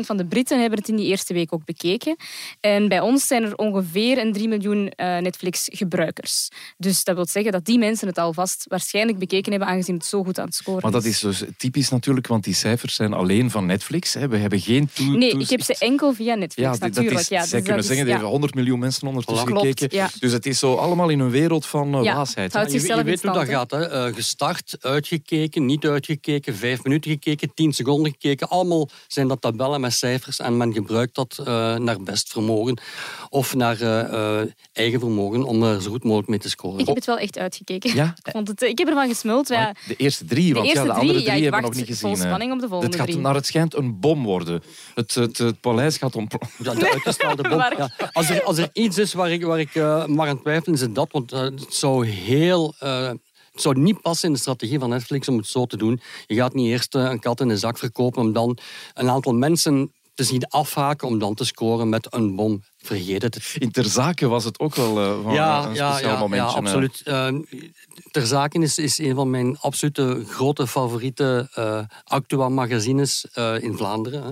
van 0.00 0.16
de 0.16 0.26
Britten 0.26 0.60
hebben 0.60 0.78
het 0.78 0.88
in 0.88 0.96
die 0.96 1.06
eerste 1.06 1.34
week 1.34 1.52
ook 1.52 1.64
bekeken. 1.64 2.16
En 2.60 2.88
bij 2.88 3.00
ons 3.00 3.26
zijn 3.26 3.42
er 3.42 3.56
ongeveer 3.56 4.18
een 4.18 4.32
3 4.32 4.48
miljoen 4.48 4.92
uh, 4.96 5.18
Netflix-gebruikers. 5.18 6.48
Dus 6.76 7.04
dat 7.04 7.14
wil 7.14 7.26
zeggen 7.26 7.43
dat 7.52 7.64
die 7.64 7.78
mensen 7.78 8.08
het 8.08 8.18
alvast 8.18 8.64
waarschijnlijk 8.68 9.18
bekeken 9.18 9.50
hebben, 9.50 9.68
aangezien 9.68 9.94
het 9.94 10.04
zo 10.04 10.24
goed 10.24 10.38
aan 10.38 10.46
het 10.46 10.54
scoren 10.54 10.82
Maar 10.82 10.92
dat 10.92 11.04
is 11.04 11.20
dus 11.20 11.42
typisch 11.56 11.88
natuurlijk, 11.88 12.26
want 12.26 12.44
die 12.44 12.54
cijfers 12.54 12.94
zijn 12.94 13.12
alleen 13.12 13.50
van 13.50 13.66
Netflix. 13.66 14.14
Hè. 14.14 14.28
We 14.28 14.36
hebben 14.36 14.60
geen 14.60 14.88
toe 14.92 15.16
Nee, 15.16 15.38
ik 15.38 15.50
heb 15.50 15.62
ze 15.62 15.76
enkel 15.78 16.12
via 16.12 16.34
Netflix, 16.34 16.68
ja, 16.68 16.86
natuurlijk. 16.86 17.10
Dat 17.12 17.20
is, 17.20 17.28
ja, 17.28 17.44
zij 17.44 17.48
dus 17.48 17.50
kunnen 17.50 17.76
dat 17.76 17.84
zeggen, 17.84 17.96
is, 17.96 18.02
er 18.04 18.10
hebben 18.10 18.28
100 18.30 18.54
miljoen 18.54 18.78
mensen 18.78 19.08
ondertussen 19.08 19.46
Klopt, 19.46 19.66
gekeken. 19.66 19.96
ja. 19.98 20.10
Dus 20.18 20.32
het 20.32 20.46
is 20.46 20.58
zo 20.58 20.74
allemaal 20.74 21.08
in 21.08 21.20
een 21.20 21.30
wereld 21.30 21.66
van 21.66 21.96
uh, 21.98 22.02
Ja, 22.02 22.14
waasheid. 22.14 22.52
het 22.52 22.54
houdt 22.54 22.86
Je, 22.86 23.04
weet 23.04 23.22
hoe 23.22 23.32
dat 23.32 23.48
gaat. 23.48 23.70
Hè? 23.70 24.06
Uh, 24.08 24.14
gestart, 24.14 24.76
uitgekeken, 24.80 25.66
niet 25.66 25.84
uitgekeken, 25.86 26.54
vijf 26.56 26.82
minuten 26.84 27.10
gekeken, 27.10 27.54
tien 27.54 27.72
seconden 27.72 28.12
gekeken. 28.12 28.48
Allemaal 28.48 28.88
zijn 29.06 29.28
dat 29.28 29.40
tabellen 29.40 29.80
met 29.80 29.92
cijfers 29.92 30.38
en 30.38 30.56
men 30.56 30.72
gebruikt 30.72 31.14
dat 31.14 31.36
uh, 31.40 31.46
naar 31.76 32.02
best 32.02 32.28
vermogen 32.28 32.80
of 33.28 33.54
naar 33.54 33.80
uh, 33.80 34.40
eigen 34.72 35.00
vermogen 35.00 35.44
om 35.44 35.62
er 35.62 35.82
zo 35.82 35.90
goed 35.90 36.04
mogelijk 36.04 36.28
mee 36.28 36.38
te 36.38 36.48
scoren. 36.48 36.78
Ik 36.78 36.86
heb 36.86 36.94
het 36.96 37.04
wel 37.04 37.18
echt 37.18 37.33
uitgekeken. 37.38 37.94
Ja? 37.94 38.14
Ik, 38.22 38.32
vond 38.32 38.48
het, 38.48 38.62
ik 38.62 38.78
heb 38.78 38.88
ervan 38.88 39.08
gesmuld. 39.08 39.48
Ja. 39.48 39.74
De 39.86 39.96
eerste 39.96 40.24
drie, 40.24 40.54
want 40.54 40.66
de, 40.66 40.72
eerste 40.72 40.86
ja, 40.86 40.94
de 40.94 41.00
andere 41.00 41.18
drie, 41.18 41.26
drie 41.26 41.36
ja, 41.36 41.42
hebben 41.42 41.60
we 41.60 41.66
nog 41.66 41.76
niet 41.76 41.86
gezien. 41.86 42.16
vol 42.16 42.26
spanning 42.26 42.52
op 42.52 42.60
de 42.60 42.68
volgende 42.68 42.92
het 42.92 43.00
gaat 43.00 43.10
drie. 43.10 43.20
naar 43.20 43.34
het 43.34 43.46
schijnt 43.46 43.74
een 43.74 44.00
bom 44.00 44.22
worden. 44.22 44.62
Het, 44.94 45.14
het, 45.14 45.38
het 45.38 45.60
paleis 45.60 45.96
gaat 45.96 46.16
om... 46.16 46.28
Ja, 46.58 46.74
de 46.74 46.90
uitgestelde 46.92 47.48
bom. 47.48 47.62
Ja. 47.76 47.90
Als, 48.12 48.30
er, 48.30 48.42
als 48.42 48.58
er 48.58 48.70
iets 48.72 48.98
is 48.98 49.12
waar 49.12 49.30
ik, 49.30 49.44
waar 49.44 49.60
ik 49.60 49.74
uh, 49.74 50.06
maar 50.06 50.28
aan 50.28 50.40
twijfel, 50.40 50.72
is 50.72 50.80
het 50.80 50.94
dat. 50.94 51.12
Want 51.12 51.32
uh, 51.32 51.40
het 51.40 51.74
zou 51.74 52.06
heel... 52.06 52.74
Uh, 52.82 53.10
het 53.52 53.62
zou 53.62 53.78
niet 53.78 54.00
passen 54.00 54.28
in 54.28 54.34
de 54.34 54.40
strategie 54.40 54.78
van 54.78 54.88
Netflix 54.88 55.28
om 55.28 55.36
het 55.36 55.46
zo 55.46 55.66
te 55.66 55.76
doen. 55.76 56.00
Je 56.26 56.34
gaat 56.34 56.54
niet 56.54 56.66
eerst 56.66 56.94
een 56.94 57.20
kat 57.20 57.40
in 57.40 57.48
de 57.48 57.58
zak 57.58 57.78
verkopen 57.78 58.22
om 58.22 58.32
dan 58.32 58.58
een 58.94 59.10
aantal 59.10 59.34
mensen 59.34 59.92
te 60.14 60.24
zien 60.24 60.46
afhaken 60.48 61.08
om 61.08 61.18
dan 61.18 61.34
te 61.34 61.44
scoren 61.44 61.88
met 61.88 62.06
een 62.10 62.36
bom. 62.36 62.62
Vergeet 62.84 63.22
het. 63.22 63.54
In 63.58 63.70
ter 63.70 63.84
zake 63.84 64.28
was 64.28 64.44
het 64.44 64.58
ook 64.58 64.74
wel 64.74 65.02
uh, 65.02 65.22
van 65.22 65.32
ja, 65.32 65.64
een 65.64 65.74
ja, 65.74 65.92
speciaal 65.92 66.12
ja, 66.12 66.18
momentje. 66.18 66.48
Ja, 66.48 66.56
absoluut. 66.56 67.02
Uh, 67.04 67.28
ter 68.10 68.26
zake 68.26 68.58
is, 68.58 68.78
is 68.78 68.98
een 68.98 69.14
van 69.14 69.30
mijn 69.30 69.58
absolute 69.58 70.24
grote 70.26 70.66
favoriete 70.66 71.50
uh, 71.58 71.80
Actua-magazines 72.04 73.26
in 73.60 73.76
Vlaanderen. 73.76 74.22
Hè. 74.22 74.30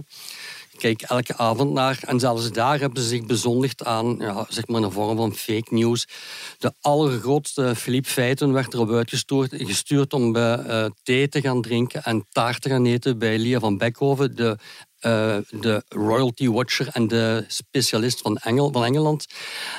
Ik 0.73 0.79
kijk 0.79 1.03
elke 1.03 1.37
avond 1.37 1.73
naar. 1.73 1.99
En 2.07 2.21
zelfs 2.21 2.53
daar 2.53 2.81
hebben 2.81 3.03
ze 3.03 3.09
zich 3.09 3.27
bezondigd 3.27 3.85
aan 3.85 4.17
ja, 4.19 4.47
zeg 4.49 4.67
maar 4.67 4.83
een 4.83 4.93
vorm 4.93 5.17
van 5.17 5.35
fake 5.35 5.75
news. 5.75 6.07
De 6.59 6.73
allergrootste 6.81 7.75
Philippe 7.77 8.09
Feiten 8.09 8.53
werd 8.53 8.75
erop 8.75 8.91
uitgestuurd 8.91 9.55
gestuurd 9.57 10.13
om 10.13 10.33
bij, 10.33 10.91
thee 11.03 11.29
te 11.29 11.41
gaan 11.41 11.63
drinken 11.63 12.03
en 12.03 12.27
taart 12.31 12.63
te 12.63 12.69
gaan 12.69 12.87
eten 12.87 13.19
bij 13.19 13.39
Lia 13.39 13.61
van 13.61 13.79
Beckhoven, 13.79 14.37
de 14.37 14.59
uh, 15.07 15.37
de 15.51 15.83
royalty 15.89 16.49
watcher 16.49 16.89
en 16.93 17.09
de 17.09 17.45
specialist 17.49 18.21
van, 18.21 18.37
Engel, 18.37 18.73
van 18.73 18.85
Engeland. 18.85 19.27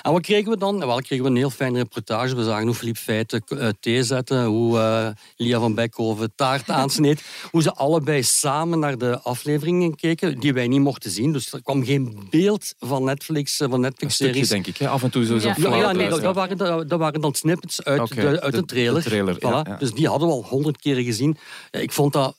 En 0.01 0.11
wat 0.11 0.21
kregen 0.21 0.51
we 0.51 0.57
dan? 0.57 0.79
Wel, 0.79 1.01
kregen 1.01 1.23
we 1.23 1.29
een 1.29 1.35
heel 1.37 1.49
fijne 1.49 1.77
reportage. 1.77 2.35
We 2.35 2.43
zagen 2.43 2.65
hoe 2.65 2.75
Philippe 2.75 2.99
Feiten 2.99 3.43
uh, 3.47 3.67
thee 3.79 4.03
zette, 4.03 4.43
hoe 4.43 4.77
uh, 4.77 5.07
Lia 5.35 5.59
van 5.59 5.75
Beckhoven 5.75 6.31
taart 6.35 6.69
aansneed, 6.69 7.23
hoe 7.51 7.61
ze 7.61 7.71
allebei 7.73 8.23
samen 8.23 8.79
naar 8.79 8.97
de 8.97 9.19
afleveringen 9.19 9.95
keken, 9.95 10.39
die 10.39 10.53
wij 10.53 10.67
niet 10.67 10.81
mochten 10.81 11.11
zien. 11.11 11.33
Dus 11.33 11.53
er 11.53 11.61
kwam 11.61 11.85
geen 11.85 12.27
beeld 12.29 12.73
van 12.79 13.03
Netflix, 13.03 13.55
van 13.69 13.79
Netflix-series. 13.79 14.49
Denk 14.49 14.67
ik. 14.67 14.77
Hè? 14.77 14.87
Af 14.87 15.03
en 15.03 15.11
toe 15.11 15.25
zo 15.25 15.35
Ja. 15.35 15.55
Ja, 15.57 15.75
ja, 15.75 15.91
nee, 15.91 16.09
dat, 16.09 16.21
dat, 16.21 16.35
waren, 16.35 16.57
dat, 16.57 16.89
dat 16.89 16.99
waren 16.99 17.21
dan 17.21 17.33
snippets 17.35 17.83
uit, 17.83 18.15
de, 18.15 18.41
uit 18.41 18.53
de, 18.53 18.59
de- 18.59 18.65
trailer. 18.65 19.03
de 19.03 19.09
trailer, 19.09 19.37
ja, 19.39 19.49
Voilà. 19.63 19.67
ja. 19.69 19.75
Dus 19.77 19.91
die 19.91 20.07
hadden 20.07 20.27
we 20.27 20.33
al 20.33 20.45
honderd 20.45 20.81
keren 20.81 21.03
gezien. 21.03 21.37
Ja, 21.71 21.79
ik 21.79 21.91
vond 21.91 22.13
dat... 22.13 22.35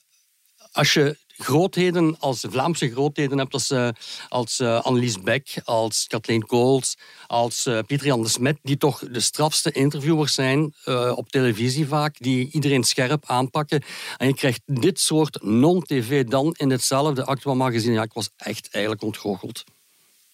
Als 0.71 0.93
je 0.93 1.17
grootheden 1.37 2.19
als 2.19 2.45
Vlaamse 2.49 2.91
grootheden 2.91 3.37
hebt, 3.37 3.53
als, 3.53 3.71
eh, 3.71 3.89
als 4.29 4.59
eh, 4.59 4.81
Annelies 4.81 5.21
Beck, 5.21 5.61
als 5.63 6.05
Kathleen 6.07 6.45
Kools, 6.45 6.97
als 7.27 7.65
eh, 7.65 7.79
Pieter 7.87 8.07
Jan 8.07 8.21
de 8.21 8.29
Smet, 8.29 8.57
die 8.61 8.77
toch 8.77 9.03
de 9.11 9.19
strafste 9.19 9.71
interviewers 9.71 10.33
zijn 10.33 10.73
op 11.15 11.29
televisie 11.29 11.87
vaak, 11.87 12.15
die 12.19 12.49
iedereen 12.51 12.83
scherp 12.83 13.23
aanpakken. 13.25 13.83
En 14.17 14.27
je 14.27 14.33
krijgt 14.33 14.61
dit 14.65 14.99
soort 14.99 15.43
non-tv 15.43 16.23
dan 16.23 16.53
in 16.57 16.69
hetzelfde 16.69 17.25
Actua-magazine. 17.25 17.93
Ja, 17.93 18.03
ik 18.03 18.13
was 18.13 18.29
echt 18.37 18.67
eigenlijk 18.71 19.03
ontgoocheld. 19.03 19.63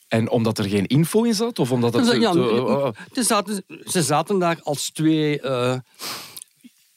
En 0.07 0.29
omdat 0.29 0.57
er 0.57 0.69
geen 0.69 0.87
info 0.87 1.23
in 1.23 1.33
zat? 1.33 1.59
Of 1.59 1.71
omdat 1.71 1.93
het... 1.93 2.05
Ja, 2.05 2.31
te- 2.31 2.37
te- 2.37 2.43
nee, 2.43 2.61
uh, 2.61 2.89
ze, 3.11 3.23
zaten, 3.23 3.63
ze 3.85 4.03
zaten 4.03 4.39
daar 4.39 4.59
als 4.63 4.89
twee 4.89 5.41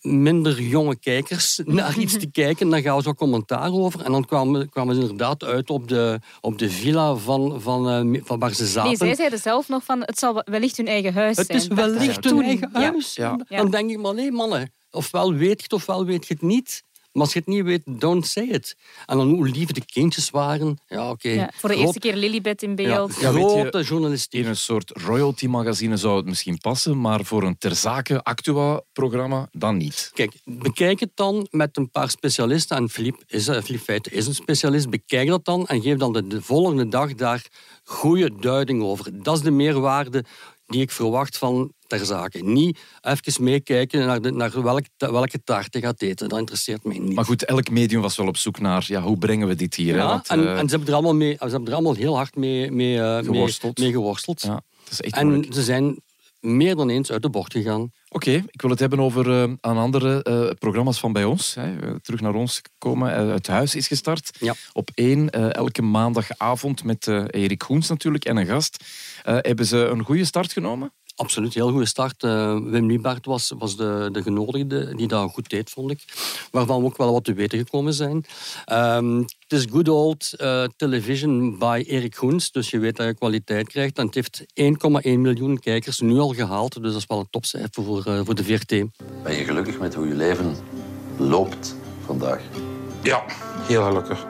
minder 0.04 0.62
jonge 0.62 0.96
kijkers 0.96 1.60
naar 1.64 1.98
iets 1.98 2.18
te 2.24 2.30
kijken. 2.30 2.70
Dan 2.70 2.82
gaan 2.82 3.00
ze 3.00 3.08
wat 3.08 3.16
commentaar 3.16 3.72
over. 3.72 4.00
En 4.00 4.12
dan 4.12 4.24
kwamen, 4.24 4.68
kwamen 4.68 4.94
ze 4.94 5.00
inderdaad 5.00 5.44
uit 5.44 5.70
op 5.70 5.88
de, 5.88 6.20
op 6.40 6.58
de 6.58 6.70
villa 6.70 7.14
van, 7.14 7.60
van, 7.60 8.14
eh, 8.14 8.20
van 8.24 8.38
waar 8.38 8.54
ze 8.54 8.66
zaten. 8.66 8.88
Nee, 8.88 8.96
zij 8.96 9.14
zeiden 9.14 9.38
zelf 9.38 9.68
nog 9.68 9.84
van 9.84 10.00
het 10.00 10.18
zal 10.18 10.42
wellicht 10.44 10.76
hun 10.76 10.86
eigen 10.86 11.14
huis 11.14 11.36
het 11.36 11.46
zijn. 11.46 11.58
is 11.58 11.68
dacht 11.68 11.80
zij. 11.80 11.90
wellicht 11.90 12.24
hun 12.24 12.42
eigen 12.42 12.70
ja. 12.72 12.80
huis. 12.80 13.14
Ja. 13.14 13.38
Ja. 13.48 13.56
Dan 13.56 13.70
denk 13.70 13.90
ik, 13.90 13.98
maar 13.98 14.14
nee 14.14 14.32
mannen, 14.32 14.72
ofwel 14.90 15.32
weet 15.32 15.56
je 15.56 15.62
het 15.62 15.72
ofwel 15.72 16.04
weet 16.04 16.26
je 16.26 16.34
het 16.34 16.42
niet. 16.42 16.82
Maar 17.14 17.22
als 17.22 17.32
je 17.32 17.38
het 17.38 17.48
niet 17.48 17.64
weet, 17.64 17.82
don't 17.84 18.26
say 18.26 18.44
it. 18.44 18.76
En 19.06 19.16
dan 19.16 19.28
hoe 19.28 19.48
lief 19.48 19.68
de 19.68 19.84
kindjes 19.84 20.30
waren. 20.30 20.78
Ja, 20.88 21.10
oké. 21.10 21.28
Ja, 21.28 21.50
voor 21.56 21.68
de 21.68 21.74
Groot- 21.74 21.84
eerste 21.86 22.00
keer 22.00 22.16
Lilibet 22.16 22.62
in 22.62 22.74
beeld. 22.74 23.16
Ja, 23.20 23.32
weet 23.32 23.42
je, 23.50 23.60
grote 23.60 23.82
journalistiek. 23.82 24.40
in 24.42 24.46
een 24.48 24.56
soort 24.56 24.90
royalty-magazine 24.90 25.96
zou 25.96 26.16
het 26.16 26.26
misschien 26.26 26.58
passen, 26.58 27.00
maar 27.00 27.24
voor 27.24 27.42
een 27.42 27.58
ter 27.58 27.74
zake 27.74 28.22
Actua-programma 28.22 29.48
dan 29.52 29.76
niet. 29.76 30.10
Kijk, 30.14 30.32
bekijk 30.44 31.00
het 31.00 31.10
dan 31.14 31.46
met 31.50 31.76
een 31.76 31.90
paar 31.90 32.10
specialisten. 32.10 32.76
En 32.76 32.88
Philippe, 32.90 33.24
is, 33.26 33.48
eh, 33.48 33.62
Feiten 33.82 34.12
is 34.12 34.26
een 34.26 34.34
specialist. 34.34 34.90
Bekijk 34.90 35.28
dat 35.28 35.44
dan 35.44 35.66
en 35.66 35.82
geef 35.82 35.96
dan 35.96 36.12
de, 36.12 36.26
de 36.26 36.42
volgende 36.42 36.88
dag 36.88 37.14
daar 37.14 37.46
goede 37.84 38.30
duiding 38.40 38.82
over. 38.82 39.22
Dat 39.22 39.36
is 39.36 39.42
de 39.42 39.50
meerwaarde 39.50 40.24
die 40.74 40.82
ik 40.82 40.90
verwacht 40.90 41.38
van 41.38 41.72
ter 41.86 42.04
zake. 42.06 42.38
Niet 42.44 42.78
even 43.00 43.44
meekijken 43.44 44.06
naar, 44.06 44.20
de, 44.20 44.30
naar 44.30 44.62
welke, 44.62 44.88
welke 44.96 45.42
taart 45.44 45.74
je 45.74 45.80
gaat 45.80 46.02
eten. 46.02 46.28
Dat 46.28 46.38
interesseert 46.38 46.84
mij 46.84 46.98
niet. 46.98 47.14
Maar 47.14 47.24
goed, 47.24 47.44
elk 47.44 47.70
medium 47.70 48.00
was 48.00 48.16
wel 48.16 48.26
op 48.26 48.36
zoek 48.36 48.60
naar 48.60 48.84
ja, 48.86 49.02
hoe 49.02 49.18
brengen 49.18 49.48
we 49.48 49.54
dit 49.54 49.74
hier. 49.74 49.96
Ja, 49.96 50.06
Want, 50.06 50.28
en, 50.28 50.46
eh, 50.46 50.58
en 50.58 50.68
ze, 50.68 50.70
hebben 50.76 50.88
er 50.88 50.94
allemaal 50.94 51.14
mee, 51.14 51.32
ze 51.32 51.46
hebben 51.48 51.66
er 51.66 51.72
allemaal 51.74 51.94
heel 51.94 52.16
hard 52.16 52.36
mee, 52.36 52.70
mee, 52.70 52.98
eh, 53.00 53.14
mee- 53.14 53.24
Geworsteld. 53.24 53.78
mee 53.78 53.90
geworsteld. 53.90 54.42
ja, 54.42 54.54
dat 54.84 54.92
is 54.92 55.00
echt 55.00 55.14
En 55.16 55.26
moeilijk. 55.26 55.54
ze 55.54 55.62
zijn 55.62 56.00
meer 56.40 56.76
dan 56.76 56.88
eens 56.88 57.12
uit 57.12 57.22
de 57.22 57.30
bocht 57.30 57.52
gegaan. 57.52 57.90
Oké, 58.14 58.30
ik 58.30 58.60
wil 58.60 58.70
het 58.70 58.80
hebben 58.80 59.00
over 59.00 59.30
eh, 59.30 59.40
een 59.40 59.58
andere 59.60 60.22
eh, 60.22 60.50
programma's 60.58 60.98
van 60.98 61.12
bij 61.12 61.24
ons. 61.24 61.54
Hè. 61.54 61.76
Eh, 61.80 61.94
Terug 62.02 62.20
naar 62.20 62.34
ons 62.34 62.62
komen. 62.78 63.14
Eh, 63.14 63.28
het 63.32 63.46
Huis 63.46 63.74
is 63.74 63.86
gestart. 63.86 64.36
Ja. 64.40 64.54
Op 64.72 64.90
één, 64.94 65.30
elke 65.30 65.82
maandagavond 65.82 66.84
met 66.84 67.06
Erik 67.06 67.62
Goens 67.62 67.88
natuurlijk 67.88 68.24
en 68.24 68.36
een 68.36 68.46
gast. 68.46 68.84
Hebben 69.22 69.66
ze 69.66 69.76
een 69.76 70.02
goede 70.02 70.24
start 70.24 70.52
genomen? 70.52 70.92
Absoluut, 71.16 71.54
heel 71.54 71.70
goede 71.70 71.86
start. 71.86 72.22
Eh, 72.22 72.58
Wim 72.64 72.86
Liebert 72.86 73.26
was, 73.26 73.52
was 73.58 73.76
de, 73.76 74.08
de 74.12 74.22
genodigde 74.22 74.94
die 74.94 75.08
dat 75.08 75.30
goed 75.32 75.48
deed, 75.48 75.70
vond 75.70 75.90
ik. 75.90 76.04
Waarvan 76.50 76.80
we 76.80 76.86
ook 76.86 76.96
wel 76.96 77.12
wat 77.12 77.24
te 77.24 77.32
weten 77.32 77.58
gekomen 77.58 77.94
zijn. 77.94 78.24
Ehm, 78.64 79.16
het 79.18 79.52
is 79.52 79.66
good 79.70 79.88
old 79.88 80.32
eh, 80.36 80.64
television 80.76 81.58
by 81.58 81.84
Erik 81.86 82.16
Goens, 82.16 82.52
dus 82.52 82.70
je 82.70 82.78
weet 82.78 82.96
dat 82.96 83.06
je 83.06 83.14
kwaliteit 83.14 83.68
krijgt. 83.68 83.98
En 83.98 84.06
het 84.06 84.14
heeft 84.14 84.44
1,1 84.54 85.20
miljoen 85.20 85.58
kijkers 85.58 86.00
nu 86.00 86.18
al 86.18 86.34
gehaald, 86.34 86.82
dus 86.82 86.92
dat 86.92 87.00
is 87.00 87.06
wel 87.06 87.18
een 87.18 87.30
topcijfer 87.30 87.84
voor, 87.84 88.04
eh, 88.04 88.20
voor 88.24 88.34
de 88.34 88.44
VRT. 88.44 88.68
Ben 89.22 89.36
je 89.36 89.44
gelukkig 89.44 89.78
met 89.78 89.94
hoe 89.94 90.08
je 90.08 90.14
leven 90.14 90.56
loopt 91.16 91.76
vandaag? 92.04 92.40
Ja, 93.02 93.24
heel 93.66 93.84
gelukkig. 93.84 94.26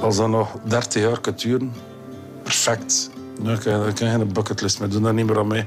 Als 0.00 0.16
dat 0.16 0.28
nog 0.28 0.56
30 0.64 1.02
jaar 1.02 1.20
kan 1.20 1.34
duren, 1.36 1.72
perfect. 2.42 3.10
Dan 3.42 3.58
kan, 3.58 3.72
dan 3.72 3.94
kan 3.94 4.08
je 4.08 4.18
geen 4.18 4.32
bucketlist 4.32 4.80
meer 4.80 4.88
doen, 4.88 5.02
daar 5.02 5.14
niet 5.14 5.26
meer 5.26 5.38
aan 5.38 5.46
mee. 5.46 5.66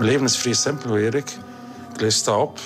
Mijn 0.00 0.12
leven 0.12 0.26
is 0.26 0.36
vrij 0.36 0.52
simpel, 0.52 0.96
Erik. 0.96 1.36
Ik 1.92 2.00
lees 2.00 2.16
sta 2.16 2.38
op, 2.38 2.58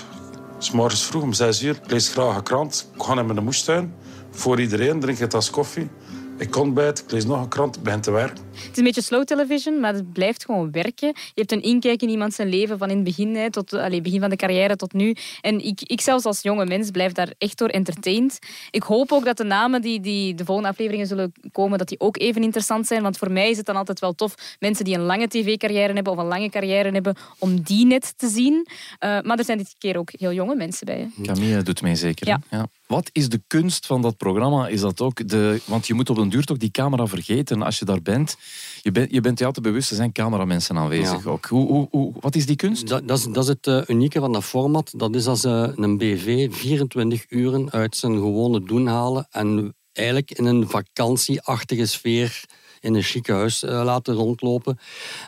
s 0.58 0.70
morgens 0.70 1.04
vroeg 1.04 1.22
om 1.22 1.32
6 1.32 1.62
uur, 1.62 1.74
ik 1.82 1.90
lees 1.90 2.08
graag 2.08 2.36
een 2.36 2.42
krant. 2.42 2.90
Ik 2.94 3.02
ga 3.02 3.18
in 3.18 3.26
mijn 3.26 3.44
moestuin, 3.44 3.94
voor 4.30 4.60
iedereen, 4.60 5.00
drink 5.00 5.18
een 5.18 5.28
tas 5.28 5.50
koffie. 5.50 5.90
Ik 6.38 6.56
ontbijt, 6.56 6.98
ik 6.98 7.10
lees 7.10 7.24
nog 7.24 7.40
een 7.42 7.48
krant, 7.48 7.76
ik 7.76 7.82
begin 7.82 8.00
te 8.00 8.10
werken. 8.10 8.44
Het 8.54 8.70
is 8.72 8.76
een 8.78 8.84
beetje 8.84 9.02
slow 9.02 9.24
television, 9.24 9.80
maar 9.80 9.94
het 9.94 10.12
blijft 10.12 10.44
gewoon 10.44 10.70
werken. 10.70 11.08
Je 11.08 11.32
hebt 11.34 11.52
een 11.52 11.62
inkijk 11.62 12.02
in 12.02 12.08
iemand 12.08 12.34
zijn 12.34 12.48
leven 12.48 12.78
van 12.78 12.88
in 12.90 12.94
het 12.94 13.04
begin, 13.04 13.36
hè, 13.36 13.50
tot 13.50 13.72
allez, 13.72 14.00
begin 14.00 14.20
van 14.20 14.30
de 14.30 14.36
carrière 14.36 14.76
tot 14.76 14.92
nu. 14.92 15.16
En 15.40 15.64
ik, 15.64 15.80
ik 15.82 16.00
zelfs 16.00 16.24
als 16.24 16.42
jonge 16.42 16.66
mens 16.66 16.90
blijf 16.90 17.12
daar 17.12 17.32
echt 17.38 17.58
door 17.58 17.68
entertained. 17.68 18.38
Ik 18.70 18.82
hoop 18.82 19.12
ook 19.12 19.24
dat 19.24 19.36
de 19.36 19.44
namen 19.44 19.82
die, 19.82 20.00
die 20.00 20.34
de 20.34 20.44
volgende 20.44 20.70
afleveringen 20.70 21.06
zullen 21.06 21.32
komen, 21.52 21.78
dat 21.78 21.88
die 21.88 22.00
ook 22.00 22.18
even 22.18 22.42
interessant 22.42 22.86
zijn. 22.86 23.02
Want 23.02 23.18
voor 23.18 23.30
mij 23.32 23.50
is 23.50 23.56
het 23.56 23.66
dan 23.66 23.76
altijd 23.76 24.00
wel 24.00 24.12
tof, 24.14 24.34
mensen 24.58 24.84
die 24.84 24.94
een 24.94 25.00
lange 25.04 25.28
tv-carrière 25.28 25.92
hebben 25.92 26.12
of 26.12 26.18
een 26.18 26.26
lange 26.26 26.48
carrière 26.48 26.90
hebben, 26.90 27.16
om 27.38 27.60
die 27.60 27.86
net 27.86 28.18
te 28.18 28.28
zien. 28.28 28.66
Eh, 28.98 29.20
maar 29.20 29.38
er 29.38 29.44
zijn 29.44 29.58
dit 29.58 29.74
keer 29.78 29.96
ook 29.96 30.10
heel 30.12 30.32
jonge 30.32 30.54
mensen 30.54 30.86
bij. 30.86 31.08
hè. 31.16 31.22
Camille 31.22 31.62
doet 31.62 31.82
mee 31.82 31.94
zeker. 31.94 32.26
Ja. 32.26 32.40
hè? 32.48 32.62
Wat 32.86 33.08
is 33.12 33.28
de 33.28 33.42
kunst 33.46 33.86
van 33.86 34.02
dat 34.02 34.16
programma? 34.16 34.68
Is 34.68 34.80
dat 34.80 35.00
ook 35.00 35.28
de, 35.28 35.60
want 35.64 35.86
je 35.86 35.94
moet 35.94 36.10
op 36.10 36.16
een 36.16 36.28
duur 36.28 36.44
toch 36.44 36.56
die 36.56 36.70
camera 36.70 37.06
vergeten 37.06 37.62
als 37.62 37.78
je 37.78 37.84
daar 37.84 38.02
bent. 38.02 38.36
Je, 38.82 38.90
bent 38.92 39.10
je 39.12 39.20
bent 39.20 39.38
je 39.38 39.44
altijd 39.44 39.66
bewust, 39.66 39.90
er 39.90 39.96
zijn 39.96 40.12
cameramensen 40.12 40.76
aanwezig 40.76 41.24
Ja. 41.24 41.30
ook. 41.30 41.46
Hoe, 41.46 41.66
hoe, 41.66 41.88
hoe, 41.90 42.12
wat 42.20 42.34
is 42.34 42.46
die 42.46 42.56
kunst? 42.56 42.88
Dat, 42.88 43.08
dat, 43.08 43.18
is, 43.18 43.24
dat 43.24 43.42
is 43.42 43.48
het 43.48 43.66
eh, 43.66 43.80
unieke 43.86 44.20
van 44.20 44.32
dat 44.32 44.44
format. 44.44 44.92
Dat 44.96 45.14
is 45.14 45.26
als 45.26 45.44
eh, 45.44 45.68
een 45.74 45.98
BV 45.98 46.52
24 46.52 47.24
uren 47.28 47.70
uit 47.70 47.96
zijn 47.96 48.12
gewone 48.14 48.62
doen 48.64 48.86
halen 48.86 49.26
en 49.30 49.74
eigenlijk 49.92 50.30
in 50.30 50.44
een 50.44 50.68
vakantieachtige 50.68 51.86
sfeer 51.86 52.44
in 52.80 52.94
een 52.94 53.02
chique 53.02 53.34
huis 53.34 53.62
eh, 53.62 53.82
laten 53.84 54.14
rondlopen. 54.14 54.78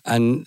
En 0.02 0.46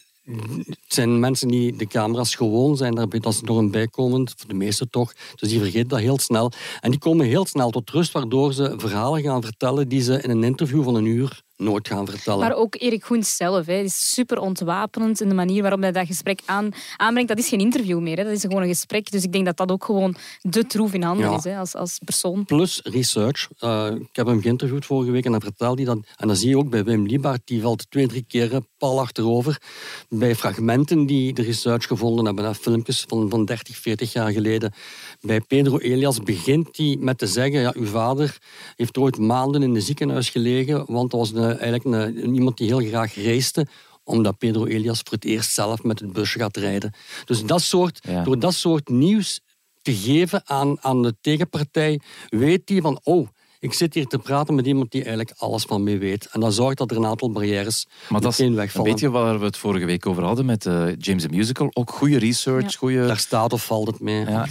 het 0.66 0.78
zijn 0.88 1.20
mensen 1.20 1.48
die 1.48 1.76
de 1.76 1.88
camera's 1.88 2.36
gewoon 2.36 2.78
zijn, 2.78 2.96
daar 2.96 3.10
dat 3.10 3.34
is 3.34 3.42
nog 3.42 3.58
een 3.58 3.72
bijkomend, 3.72 4.34
voor 4.38 4.48
de 4.50 4.56
meesten 4.56 4.90
toch. 4.90 5.14
Dus 5.36 5.50
die 5.50 5.60
vergeten 5.60 5.88
dat 5.88 6.00
heel 6.00 6.20
snel. 6.20 6.52
En 6.80 6.92
die 6.92 7.00
komen 7.00 7.26
heel 7.26 7.46
snel 7.46 7.70
tot 7.70 7.90
rust, 7.90 8.12
waardoor 8.12 8.54
ze 8.54 8.74
verhalen 8.78 9.22
gaan 9.22 9.44
vertellen 9.44 9.88
die 9.88 10.02
ze 10.02 10.22
in 10.22 10.30
een 10.30 10.44
interview 10.44 10.84
van 10.84 10.96
een 10.96 11.06
uur 11.06 11.44
nooit 11.60 11.88
gaan 11.88 12.08
vertellen. 12.08 12.40
Maar 12.40 12.56
ook 12.56 12.76
Erik 12.80 13.04
Goens 13.04 13.36
zelf. 13.36 13.66
Hè. 13.66 13.74
Is 13.74 14.14
super 14.14 14.40
ontwapenend 14.40 15.22
in 15.22 15.30
de 15.30 15.36
manier 15.36 15.62
waarop 15.62 15.82
hij 15.82 15.92
dat 15.92 16.08
gesprek 16.08 16.42
aan, 16.46 16.70
aanbrengt. 16.98 17.30
Dat 17.30 17.40
is 17.40 17.48
geen 17.48 17.60
interview 17.60 18.00
meer, 18.00 18.18
hè. 18.18 18.24
dat 18.24 18.34
is 18.34 18.42
gewoon 18.42 18.62
een 18.62 18.68
gesprek. 18.68 19.12
Dus 19.12 19.24
ik 19.24 19.32
denk 19.32 19.46
dat 19.46 19.58
dat 19.58 19.72
ook 19.72 19.84
gewoon 19.84 20.16
de 20.42 20.66
troef 20.68 20.94
in 20.94 21.02
handen 21.04 21.30
Ja. 21.30 21.38
is 21.38 21.44
hè, 21.44 21.58
als, 21.58 21.76
als 21.76 22.00
persoon. 22.04 22.46
Plus 22.46 22.80
research. 22.84 23.48
Eh, 23.60 23.88
ik 24.00 24.16
heb 24.16 24.28
hem 24.28 24.42
geïnterviewd 24.42 24.86
vorige 24.86 25.12
week 25.12 25.26
en 25.26 25.32
dan 25.32 25.42
vertelde 25.42 25.84
hij 25.84 25.94
dat. 25.94 26.06
En 26.18 26.28
dan 26.28 26.36
zie 26.36 26.50
je 26.50 26.58
ook 26.58 26.70
bij 26.70 26.84
Wim 26.84 27.06
Liebart, 27.06 27.42
die 27.46 27.62
valt 27.62 27.92
twee, 27.92 28.08
drie 28.08 28.26
keer 28.28 28.54
eh, 28.54 28.60
pal 28.78 29.00
achterover. 29.00 29.62
Bij 30.10 30.36
fragmenten 30.36 31.06
die 31.06 31.34
de 31.34 31.42
research 31.42 31.88
gevonden 31.88 32.26
hebben, 32.26 32.46
hè, 32.46 32.56
filmpjes 32.56 33.06
van, 33.08 33.30
van 33.30 33.46
30, 33.46 33.78
40 33.78 34.14
jaar 34.14 34.32
geleden. 34.32 34.74
Bij 35.22 35.42
Pedro 35.42 35.78
Elias 35.78 36.20
begint 36.24 36.78
hij 36.78 36.98
met 37.00 37.18
te 37.18 37.28
zeggen: 37.28 37.60
ja, 37.62 37.74
uw 37.76 37.86
vader 37.86 38.38
heeft 38.76 38.98
ooit 38.98 39.18
maanden 39.18 39.64
in 39.64 39.76
het 39.76 39.84
ziekenhuis 39.84 40.30
gelegen, 40.30 40.84
want 40.88 41.12
dat 41.12 41.20
was 41.20 41.32
een, 41.32 41.58
eigenlijk 41.60 41.84
een, 41.84 42.36
iemand 42.36 42.58
die 42.58 42.68
heel 42.68 42.88
graag 42.88 43.16
reisde 43.16 43.68
omdat 44.04 44.38
Pedro 44.38 44.66
Elias 44.66 44.98
voor 45.04 45.14
het 45.14 45.26
eerst 45.26 45.54
zelf 45.54 45.84
met 45.84 46.00
het 46.00 46.14
busje 46.14 46.40
gaat 46.40 46.58
rijden. 46.58 46.94
Dus 47.26 47.44
dat 47.46 47.62
soort, 47.62 48.00
Ja. 48.08 48.24
door 48.24 48.40
dat 48.40 48.54
soort 48.54 48.90
nieuws 48.90 49.40
te 49.82 49.96
geven 49.96 50.42
aan, 50.46 50.78
aan 50.84 51.02
de 51.02 51.16
tegenpartij, 51.22 52.00
weet 52.30 52.68
die 52.68 52.82
van, 52.82 53.00
oh, 53.04 53.28
ik 53.60 53.74
zit 53.74 53.94
hier 53.94 54.06
te 54.06 54.18
praten 54.18 54.56
met 54.56 54.66
iemand 54.66 54.92
die 54.92 55.02
eigenlijk 55.04 55.34
alles 55.38 55.64
van 55.64 55.84
mij 55.84 56.00
weet. 56.00 56.28
En 56.32 56.40
dat 56.40 56.54
zorgt 56.54 56.78
dat 56.78 56.92
er 56.92 56.98
een 56.98 57.06
aantal 57.06 57.32
barrières 57.32 57.86
Maar 58.10 58.22
dat 58.22 58.32
is 58.32 58.38
meteen 58.38 58.54
een 58.54 58.60
wegvallen. 58.60 58.92
beetje 58.92 59.10
waar 59.10 59.40
we 59.40 59.46
het 59.46 59.58
vorige 59.58 59.86
week 59.86 60.06
over 60.06 60.24
hadden 60.24 60.46
met 60.46 60.66
eh, 60.66 60.86
James 60.98 61.22
the 61.24 61.30
Musical. 61.30 61.70
Ook 61.74 61.90
goede 61.92 62.18
research, 62.20 62.72
Ja. 62.72 62.78
goede... 62.78 63.08
Daar 63.08 63.18
staat 63.20 63.54
of 63.54 63.66
valt 63.66 63.88
het 63.88 64.00
mee. 64.00 64.26
Ja. 64.26 64.48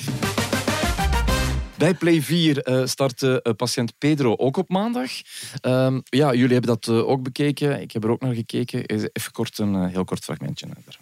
Bij 1.78 1.94
Play 1.94 2.20
4 2.22 2.62
eh 2.62 2.82
start 2.84 3.22
eh, 3.22 3.36
patiënt 3.56 3.92
Pedro 3.98 4.36
ook 4.36 4.56
op 4.56 4.68
maandag. 4.68 5.10
Ehm, 5.60 6.00
ja, 6.04 6.32
jullie 6.34 6.52
hebben 6.52 6.78
dat 6.80 6.86
eh, 6.88 7.08
ook 7.08 7.22
bekeken. 7.22 7.80
Ik 7.80 7.92
heb 7.92 8.04
er 8.04 8.10
ook 8.10 8.20
naar 8.20 8.34
gekeken. 8.34 8.84
Even 8.86 9.32
kort 9.32 9.58
een 9.58 9.74
eh, 9.74 9.86
heel 9.92 10.04
kort 10.04 10.24
fragmentje. 10.24 10.66
eh, 10.66 10.72
daar. 10.84 10.98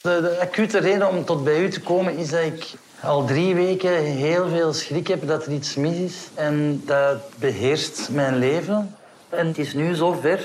De, 0.00 0.20
de 0.28 0.40
acute 0.40 0.78
reden 0.78 1.08
om 1.08 1.24
tot 1.24 1.44
bij 1.44 1.62
u 1.64 1.68
te 1.70 1.80
komen 1.80 2.16
is 2.16 2.28
dat 2.28 2.42
ik 2.44 2.64
al 3.00 3.26
drie 3.26 3.54
weken 3.54 4.04
heel 4.04 4.48
veel 4.48 4.72
schrik 4.72 5.06
heb 5.06 5.26
dat 5.26 5.46
er 5.46 5.52
iets 5.52 5.74
mis 5.74 5.96
is. 5.96 6.16
En 6.34 6.82
dat 6.86 7.38
beheerst 7.38 8.08
mijn 8.10 8.38
leven. 8.38 8.96
En 9.28 9.46
het 9.46 9.58
is 9.58 9.74
nu 9.74 9.94
zo 9.94 10.12
ver 10.12 10.40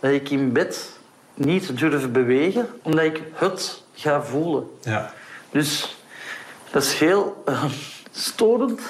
dat 0.00 0.10
ik 0.10 0.30
in 0.30 0.52
bed 0.52 0.90
niet 1.34 1.78
durf 1.78 2.10
bewegen, 2.10 2.68
omdat 2.82 3.04
ik 3.04 3.22
het 3.34 3.82
ga 3.94 4.22
voelen. 4.22 4.64
Ja. 4.82 5.14
Dus 5.50 5.96
dat 6.70 6.82
is 6.82 6.94
heel 6.94 7.42
eh, 7.46 7.64
storend. 8.12 8.80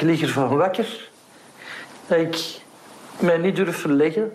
Ik 0.00 0.06
lig 0.06 0.22
ervan 0.22 0.56
wakker. 0.56 1.10
Dat 2.06 2.18
ik 2.18 2.60
mij 3.18 3.38
niet 3.38 3.56
durf 3.56 3.76
verleggen. 3.76 4.32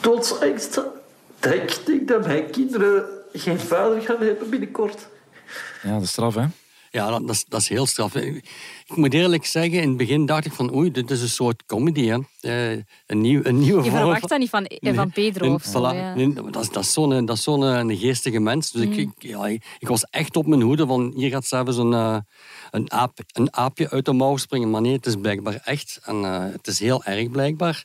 Doodsangst. 0.00 0.74
Dat 1.38 1.52
ik 1.88 2.08
dat 2.08 2.26
mijn 2.26 2.50
kinderen 2.50 3.04
geen 3.32 3.60
vader 3.60 4.02
gaan 4.02 4.20
hebben 4.20 4.50
binnenkort. 4.50 5.08
Ja, 5.82 5.96
is 5.96 6.10
straf, 6.10 6.34
hè? 6.34 6.46
Ja, 6.92 7.10
dat, 7.10 7.20
dat, 7.20 7.30
is, 7.30 7.44
dat 7.48 7.60
is 7.60 7.68
heel 7.68 7.86
straf. 7.86 8.14
Ik 8.14 8.42
moet 8.96 9.14
eerlijk 9.14 9.46
zeggen, 9.46 9.82
in 9.82 9.88
het 9.88 9.96
begin 9.96 10.26
dacht 10.26 10.44
ik 10.44 10.52
van 10.52 10.74
oei, 10.74 10.90
dit 10.90 11.10
is 11.10 11.22
een 11.22 11.28
soort 11.28 11.62
comedy. 11.66 12.06
Hè. 12.06 12.18
Eh, 12.40 12.82
een, 13.06 13.20
nieuw, 13.20 13.40
een 13.44 13.58
nieuwe 13.58 13.84
Je 13.84 13.90
verwacht 13.90 14.28
dat 14.28 14.38
niet 14.38 14.48
van, 14.48 14.64
eh, 14.64 14.94
van 14.94 15.10
Pedro 15.10 15.54
of 15.54 15.64
zo. 15.64 15.78
voilà. 15.78 15.96
ja. 15.96 16.14
Nee, 16.14 16.32
dat, 16.32 16.62
is, 16.62 16.70
dat 16.70 16.82
is 17.36 17.42
zo'n 17.42 17.64
eh, 17.64 17.98
geestige 17.98 18.40
mens. 18.40 18.70
Dus 18.70 18.82
ik, 18.82 18.96
ik, 18.96 19.10
ja, 19.18 19.46
ik, 19.46 19.64
ik 19.78 19.88
was 19.88 20.04
echt 20.10 20.36
op 20.36 20.46
mijn 20.46 20.60
hoede 20.60 20.86
van 20.86 21.12
hier 21.16 21.30
gaat 21.30 21.46
zelfs 21.46 21.76
een, 21.76 21.92
eh, 21.92 22.16
een, 22.70 22.92
aap, 22.92 23.18
een 23.32 23.56
aapje 23.56 23.90
uit 23.90 24.04
de 24.04 24.12
mouw 24.12 24.36
springen. 24.36 24.70
Maar 24.70 24.80
nee, 24.80 24.92
het 24.92 25.06
is 25.06 25.16
blijkbaar 25.16 25.60
echt. 25.64 26.00
En 26.04 26.22
het 26.52 26.66
is 26.66 26.78
heel 26.78 27.04
erg 27.04 27.30
blijkbaar. 27.30 27.84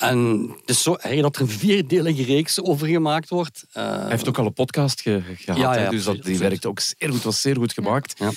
En 0.00 0.50
het 0.60 0.70
is 0.70 0.82
zo 0.82 0.96
erg 1.00 1.20
dat 1.20 1.36
er 1.36 1.42
een 1.42 1.48
vierdelige 1.48 2.22
reeks 2.24 2.62
over 2.62 2.86
gemaakt 2.86 3.28
wordt. 3.28 3.64
Hij 3.72 4.08
heeft 4.08 4.28
ook 4.28 4.38
al 4.38 4.46
een 4.46 4.52
podcast 4.52 5.00
ge- 5.00 5.22
gehad, 5.36 5.60
Ja, 5.60 5.70
hè, 5.72 5.82
ja, 5.84 5.90
dus 5.90 6.04
dat, 6.04 6.12
die 6.14 6.20
absoluut. 6.22 6.40
werkt 6.40 6.66
ook 6.66 6.80
zeer 6.80 7.10
goed, 7.10 7.22
was 7.22 7.40
zeer 7.40 7.56
goed 7.56 7.72
gemaakt. 7.72 8.18
Ja. 8.18 8.30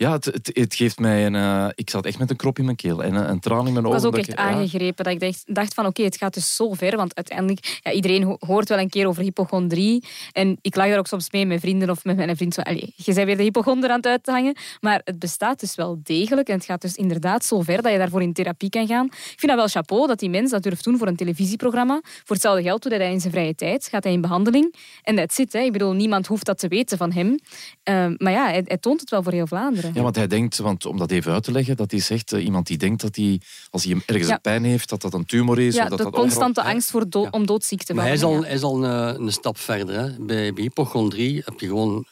Ja, 0.00 0.12
het, 0.12 0.24
het, 0.24 0.50
het 0.52 0.74
geeft 0.74 0.98
mij 0.98 1.26
een... 1.26 1.34
eh, 1.34 1.66
ik 1.74 1.90
zat 1.90 2.06
echt 2.06 2.18
met 2.18 2.30
een 2.30 2.36
krop 2.36 2.58
in 2.58 2.64
mijn 2.64 2.76
keel 2.76 3.02
en 3.02 3.14
een, 3.14 3.30
een 3.30 3.40
traan 3.40 3.66
in 3.66 3.72
mijn 3.72 3.84
Ik 3.84 3.90
ogen. 3.90 4.00
was 4.00 4.04
ook 4.04 4.16
echt 4.16 4.28
ik- 4.28 4.38
ja. 4.38 4.44
aangegrepen. 4.44 5.04
Dat 5.04 5.12
ik 5.12 5.20
dacht, 5.20 5.42
dacht 5.46 5.74
van, 5.74 5.86
oké, 5.86 6.02
het 6.02 6.16
gaat 6.16 6.34
dus 6.34 6.56
zo 6.56 6.72
ver. 6.72 6.96
Want 6.96 7.14
uiteindelijk, 7.14 7.80
ja, 7.82 7.92
iedereen 7.92 8.22
ho- 8.22 8.36
hoort 8.38 8.68
wel 8.68 8.78
een 8.78 8.88
keer 8.88 9.06
over 9.06 9.22
hypochondrie. 9.22 10.04
En 10.32 10.58
ik 10.60 10.76
lag 10.76 10.86
daar 10.88 10.98
ook 10.98 11.06
soms 11.06 11.30
mee 11.30 11.46
met 11.46 11.60
vrienden 11.60 11.90
of 11.90 12.04
met 12.04 12.16
mijn 12.16 12.36
vriend. 12.36 12.54
Zo, 12.54 12.60
allee, 12.60 12.92
je 12.96 13.14
bent 13.14 13.26
weer 13.26 13.36
de 13.36 13.42
hypochonder 13.42 13.90
aan 13.90 13.96
het 13.96 14.06
uithangen. 14.06 14.56
Maar 14.80 15.00
het 15.04 15.18
bestaat 15.18 15.60
dus 15.60 15.74
wel 15.74 16.00
degelijk. 16.02 16.48
En 16.48 16.54
het 16.54 16.64
gaat 16.64 16.80
dus 16.80 16.94
inderdaad 16.94 17.44
zo 17.44 17.60
ver 17.60 17.82
dat 17.82 17.92
je 17.92 17.98
daarvoor 17.98 18.22
in 18.22 18.32
therapie 18.32 18.68
kan 18.70 18.86
gaan. 18.86 19.06
Ik 19.06 19.34
vind 19.36 19.46
dat 19.52 19.56
wel 19.56 19.68
chapeau 19.68 20.06
dat 20.06 20.18
die 20.18 20.30
mens 20.30 20.50
dat 20.50 20.62
durft 20.62 20.84
doen 20.84 20.98
voor 20.98 21.06
een 21.06 21.16
televisieprogramma. 21.16 22.00
Voor 22.02 22.36
hetzelfde 22.36 22.62
geld 22.62 22.82
doet 22.82 22.92
hij 22.92 23.00
dat 23.00 23.10
in 23.12 23.20
zijn 23.20 23.32
vrije 23.32 23.54
tijd. 23.54 23.88
Gaat 23.90 24.04
hij 24.04 24.12
in 24.12 24.20
behandeling. 24.20 24.74
En 25.02 25.16
dat 25.16 25.32
zit. 25.34 25.54
Ik 25.54 25.72
bedoel, 25.72 25.92
niemand 25.92 26.26
hoeft 26.26 26.46
dat 26.46 26.58
te 26.58 26.68
weten 26.68 26.98
van 26.98 27.12
hem. 27.12 27.38
Ehm, 27.82 28.14
maar 28.18 28.32
ja, 28.32 28.44
hij, 28.44 28.62
hij, 28.64 28.78
toont 28.78 29.00
het 29.00 29.10
wel 29.10 29.22
voor 29.22 29.32
heel 29.32 29.46
Vlaanderen. 29.46 29.89
Ja, 29.94 30.02
want 30.02 30.16
hij 30.16 30.26
denkt, 30.26 30.58
want 30.58 30.86
om 30.86 30.98
dat 30.98 31.10
even 31.10 31.32
uit 31.32 31.42
te 31.42 31.52
leggen, 31.52 31.76
dat 31.76 31.90
hij 31.90 32.00
zegt, 32.00 32.32
uh, 32.32 32.44
iemand 32.44 32.66
die 32.66 32.78
denkt 32.78 33.00
dat 33.00 33.16
hij, 33.16 33.40
als 33.70 33.84
hij 33.84 34.02
ergens 34.06 34.38
pijn 34.42 34.64
heeft, 34.64 34.88
dat 34.88 35.00
dat 35.02 35.14
een 35.14 35.24
tumor 35.26 35.58
is. 35.58 35.74
Ja, 35.74 35.82
of 35.82 35.88
dat 35.88 35.98
de 35.98 36.04
dat 36.04 36.12
constante 36.12 36.60
overal... 36.60 36.74
angst 36.74 36.90
voor 36.90 37.08
do 37.08 37.28
om 37.30 37.46
doodziek 37.46 37.82
te 37.82 37.94
Maar 37.94 38.04
hij 38.04 38.12
is 38.14 38.22
al, 38.22 38.32
ja. 38.34 38.40
hij 38.40 38.54
is 38.54 38.62
al 38.62 38.84
een, 38.84 39.22
een 39.22 39.32
stap 39.32 39.58
verder. 39.58 39.98
Hè. 39.98 40.18
Bij, 40.18 40.52
bij 40.52 40.62
hypochondrie 40.62 41.42
heb 41.44 41.60
je 41.60 41.66
gewoon 41.66 42.06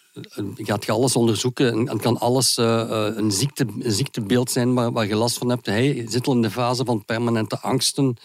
je 0.57 0.65
gaat 0.65 0.85
je 0.85 0.93
alles 0.93 1.17
onderzoeken 1.17 1.73
en 1.73 1.89
het 1.89 2.01
kan 2.03 2.19
alles 2.19 2.59
uh, 2.59 3.11
een, 3.15 3.33
ziekte, 3.33 3.67
een 3.79 3.93
ziektebeeld 3.93 4.51
zijn 4.51 4.75
waar, 4.75 4.93
waar 4.93 5.07
je 5.07 5.17
last 5.17 5.39
van 5.39 5.49
hebt. 5.49 5.67
Hij 5.67 6.07
zit 6.09 6.27
al 6.27 6.33
in 6.35 6.43
de 6.43 6.51
fase 6.51 6.85
van 6.85 7.05
permanente 7.05 7.59
angsten. 7.61 8.17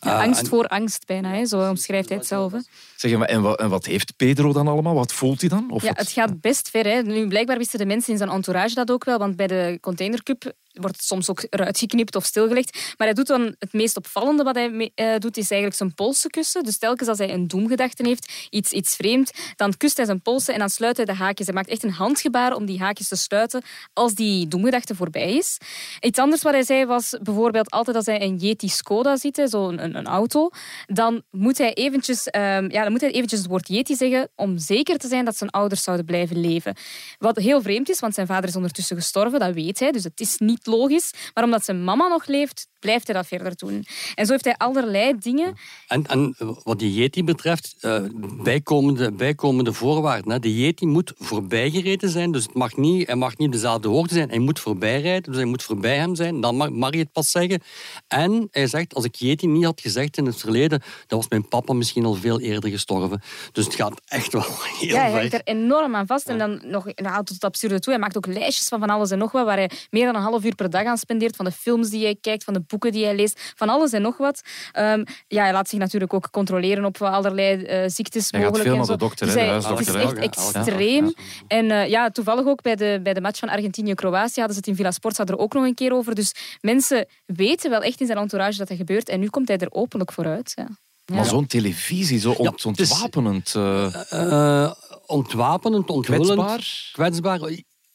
Ja, 0.00 0.14
Uh, 0.14 0.20
angst 0.22 0.40
en- 0.40 0.46
voor 0.46 0.66
angst 0.66 1.06
bijna, 1.06 1.30
hè. 1.30 1.46
zo 1.46 1.68
omschrijft 1.68 2.08
hij 2.08 2.18
het 2.18 2.26
zelf. 2.26 2.52
hè. 2.52 2.58
Zeg, 3.00 3.12
en, 3.12 3.42
wat, 3.42 3.58
en 3.58 3.68
wat 3.68 3.86
heeft 3.86 4.16
Pedro 4.16 4.52
dan 4.52 4.68
allemaal? 4.68 4.94
Wat 4.94 5.12
voelt 5.12 5.40
hij 5.40 5.48
dan? 5.48 5.70
Of 5.70 5.82
Ja, 5.82 5.88
wat- 5.88 5.98
het 5.98 6.10
gaat 6.10 6.40
best 6.40 6.70
ver. 6.70 6.86
Hè. 6.86 7.02
Nu, 7.02 7.28
blijkbaar 7.28 7.58
wisten 7.58 7.78
de 7.78 7.86
mensen 7.86 8.12
in 8.12 8.18
zijn 8.18 8.30
entourage 8.30 8.74
dat 8.74 8.90
ook 8.90 9.04
wel, 9.04 9.18
want 9.18 9.36
bij 9.36 9.46
de 9.46 9.78
containercup 9.80 10.52
wordt 10.72 10.96
het 10.96 11.04
soms 11.04 11.30
ook 11.30 11.46
eruit 11.50 11.78
geknipt 11.78 12.16
of 12.16 12.24
stilgelegd. 12.24 12.94
Maar 12.96 13.06
hij 13.06 13.16
doet 13.16 13.26
dan 13.26 13.54
het 13.58 13.72
meest 13.72 13.96
opvallende 13.96 14.42
wat 14.42 14.54
hij 14.54 14.90
eh, 14.94 15.18
doet, 15.18 15.36
is 15.36 15.50
eigenlijk 15.50 15.74
zijn 15.74 15.94
polsen 15.94 16.30
kussen. 16.30 16.64
Dus 16.64 16.78
telkens 16.78 17.08
als 17.08 17.18
hij 17.18 17.32
een 17.32 17.48
doemgedachte 17.48 18.06
heeft, 18.06 18.32
iets, 18.50 18.72
iets 18.72 18.96
vreemd, 18.96 19.30
dan 19.56 19.76
kust 19.76 19.96
hij 19.96 20.06
zijn 20.06 20.22
polsen 20.22 20.52
en 20.54 20.58
dan 20.58 20.70
sluit 20.70 20.96
hij 20.96 21.06
de 21.06 21.12
haakjes. 21.14 21.46
Hij 21.46 21.54
maakt 21.54 21.68
echt 21.68 21.82
een 21.82 21.90
handgebaar 21.92 22.54
om 22.54 22.64
die 22.66 22.78
haakjes 22.78 23.08
te 23.08 23.16
sluiten 23.16 23.62
als 23.92 24.14
die 24.14 24.48
doemgedachte 24.48 24.94
voorbij 24.94 25.34
is. 25.34 25.58
Iets 26.00 26.18
anders 26.18 26.42
wat 26.42 26.52
hij 26.52 26.62
zei 26.62 26.86
was 26.86 27.16
bijvoorbeeld 27.22 27.70
altijd 27.70 27.96
als 27.96 28.06
hij 28.06 28.22
een 28.22 28.36
Yeti 28.36 28.68
Skoda 28.68 29.16
ziet, 29.16 29.36
hè, 29.36 29.48
zo'n 29.48 29.82
een, 29.82 29.96
een 29.96 30.06
auto, 30.06 30.50
dan 30.86 31.22
moet 31.30 31.58
hij 31.58 31.72
eventjes, 31.74 32.26
ehm, 32.26 32.70
ja, 32.70 32.87
dan 32.88 32.96
moet 32.96 33.06
hij 33.06 33.16
eventjes 33.16 33.40
het 33.40 33.48
woord 33.48 33.68
Yeti 33.68 33.94
zeggen 33.94 34.28
om 34.34 34.58
zeker 34.58 34.98
te 34.98 35.08
zijn 35.08 35.24
dat 35.24 35.36
zijn 35.36 35.50
ouders 35.50 35.82
zouden 35.82 36.06
blijven 36.06 36.40
leven. 36.40 36.76
Wat 37.18 37.36
heel 37.36 37.62
vreemd 37.62 37.88
is, 37.88 38.00
want 38.00 38.14
zijn 38.14 38.26
vader 38.26 38.48
is 38.48 38.56
ondertussen 38.56 38.96
gestorven, 38.96 39.40
dat 39.40 39.54
weet 39.54 39.78
hij, 39.78 39.92
dus 39.92 40.04
het 40.04 40.20
is 40.20 40.38
niet 40.38 40.66
logisch. 40.66 41.12
Maar 41.34 41.44
omdat 41.44 41.64
zijn 41.64 41.84
mama 41.84 42.08
nog 42.08 42.26
leeft, 42.26 42.68
blijft 42.78 43.06
hij 43.06 43.16
dat 43.16 43.26
verder 43.26 43.56
doen. 43.56 43.86
En 44.14 44.26
zo 44.26 44.32
heeft 44.32 44.44
hij 44.44 44.56
allerlei 44.56 45.14
dingen. 45.18 45.54
En, 45.86 46.06
en 46.06 46.34
wat 46.64 46.78
die 46.78 46.94
Yeti 46.94 47.24
betreft, 47.24 47.76
eh, 47.80 48.02
bijkomende, 48.42 49.12
bijkomende 49.12 49.72
voorwaarden. 49.72 50.32
Hè. 50.32 50.38
De 50.38 50.56
Yeti 50.60 50.86
moet 50.86 51.12
voorbijgereden 51.16 52.10
zijn, 52.10 52.32
dus 52.32 52.42
het 52.42 52.54
mag 52.54 52.76
niet, 52.76 53.06
hij 53.06 53.16
mag 53.16 53.36
niet 53.36 53.52
dezelfde 53.52 53.88
hoogte 53.88 54.14
zijn. 54.14 54.28
Hij 54.28 54.38
moet 54.38 54.60
voorbijrijden, 54.60 55.22
dus 55.22 55.36
hij 55.36 55.44
moet 55.44 55.62
voorbij 55.62 55.96
hem 55.96 56.14
zijn. 56.14 56.40
Dan 56.40 56.56
mag, 56.56 56.70
mag 56.70 56.94
het 56.94 57.12
pas 57.12 57.30
zeggen. 57.30 57.62
En 58.08 58.48
hij 58.50 58.66
zegt, 58.66 58.94
als 58.94 59.04
ik 59.04 59.14
Yeti 59.14 59.46
niet 59.46 59.64
had 59.64 59.80
gezegd 59.80 60.16
in 60.16 60.26
het 60.26 60.36
verleden, 60.36 60.82
dan 61.06 61.18
was 61.18 61.28
mijn 61.28 61.48
papa 61.48 61.72
misschien 61.72 62.04
al 62.04 62.14
veel 62.14 62.40
eerder 62.40 62.70
gestorven. 62.78 63.20
Dus 63.52 63.64
het 63.64 63.74
gaat 63.74 64.00
echt 64.04 64.32
wel 64.32 64.42
heel 64.78 64.88
Ja, 64.88 65.00
hij 65.00 65.10
hangt 65.12 65.32
er 65.34 65.40
enorm 65.44 65.94
aan 65.96 66.06
vast. 66.06 66.26
En 66.28 66.38
dan 66.38 66.60
nog 66.64 66.84
nou, 66.94 67.16
tot 67.16 67.28
het 67.34 67.44
absurde 67.44 67.78
toe. 67.80 67.92
Hij 67.92 68.02
maakt 68.02 68.16
ook 68.16 68.26
lijstjes 68.26 68.68
van 68.68 68.78
van 68.78 68.90
alles 68.90 69.10
en 69.10 69.18
nog 69.18 69.32
wat, 69.32 69.44
waar 69.44 69.56
hij 69.56 69.70
meer 69.90 70.04
dan 70.04 70.14
een 70.14 70.22
half 70.22 70.44
uur 70.44 70.54
per 70.54 70.70
dag 70.70 70.84
aan 70.84 70.98
spendeert. 70.98 71.36
Van 71.36 71.44
de 71.44 71.50
films 71.52 71.90
die 71.90 72.04
hij 72.04 72.16
kijkt, 72.20 72.44
van 72.44 72.54
de 72.54 72.60
boeken 72.66 72.92
die 72.92 73.04
hij 73.04 73.14
leest, 73.16 73.52
van 73.56 73.68
alles 73.68 73.92
en 73.92 74.02
nog 74.02 74.16
wat. 74.16 74.40
Ehm, 74.72 75.04
ja, 75.28 75.42
hij 75.42 75.52
laat 75.52 75.68
zich 75.68 75.78
natuurlijk 75.78 76.14
ook 76.14 76.30
controleren 76.30 76.84
op 76.84 77.02
allerlei 77.02 77.62
eh, 77.64 77.82
ziektes 77.88 78.30
Hij 78.30 78.40
gaat 78.40 78.50
mogelijk. 78.50 78.62
veel 78.62 78.70
en 78.72 78.76
naar 78.76 78.86
zo. 78.86 78.92
de 78.92 78.98
dokter, 78.98 79.26
Dus 79.26 79.34
de 79.34 79.40
hij- 79.40 79.48
huisdokter, 79.48 79.86
Het 80.00 80.04
is 80.04 80.12
echt 80.26 80.52
Ja, 80.52 80.60
extreem. 80.60 81.04
ja. 81.04 81.12
En 81.48 81.70
eh, 81.70 81.88
ja, 81.88 82.10
toevallig 82.10 82.46
ook 82.46 82.62
bij 82.62 82.74
de, 82.76 83.00
bij 83.02 83.14
de 83.14 83.20
match 83.20 83.38
van 83.38 83.48
Argentinië-Kroatië 83.48 84.40
hadden 84.40 84.52
ze 84.52 84.58
het 84.58 84.66
in 84.66 84.76
Villa 84.76 84.90
Sports 84.90 85.18
er 85.18 85.38
ook 85.38 85.52
nog 85.52 85.64
een 85.64 85.74
keer 85.74 85.92
over. 85.92 86.14
Dus 86.14 86.34
mensen 86.60 87.06
weten 87.26 87.70
wel 87.70 87.82
echt 87.82 88.00
in 88.00 88.06
zijn 88.06 88.18
entourage 88.18 88.58
dat 88.58 88.68
dat 88.68 88.76
gebeurt. 88.76 89.08
En 89.08 89.20
nu 89.20 89.28
komt 89.28 89.48
hij 89.48 89.56
er 89.56 89.72
openlijk 89.72 90.12
vooruit. 90.12 90.52
Ja. 90.54 90.66
Maar 91.12 91.24
zo'n 91.24 91.46
televisie, 91.46 92.18
zo 92.18 92.30
ont- 92.30 92.64
ontwapenend. 92.64 93.54
Eh, 93.54 94.70
ontwapenend, 95.06 95.90
onthullend. 95.90 96.26
Kwetsbaar? 96.26 96.90
Kwetsbaar. 96.92 97.38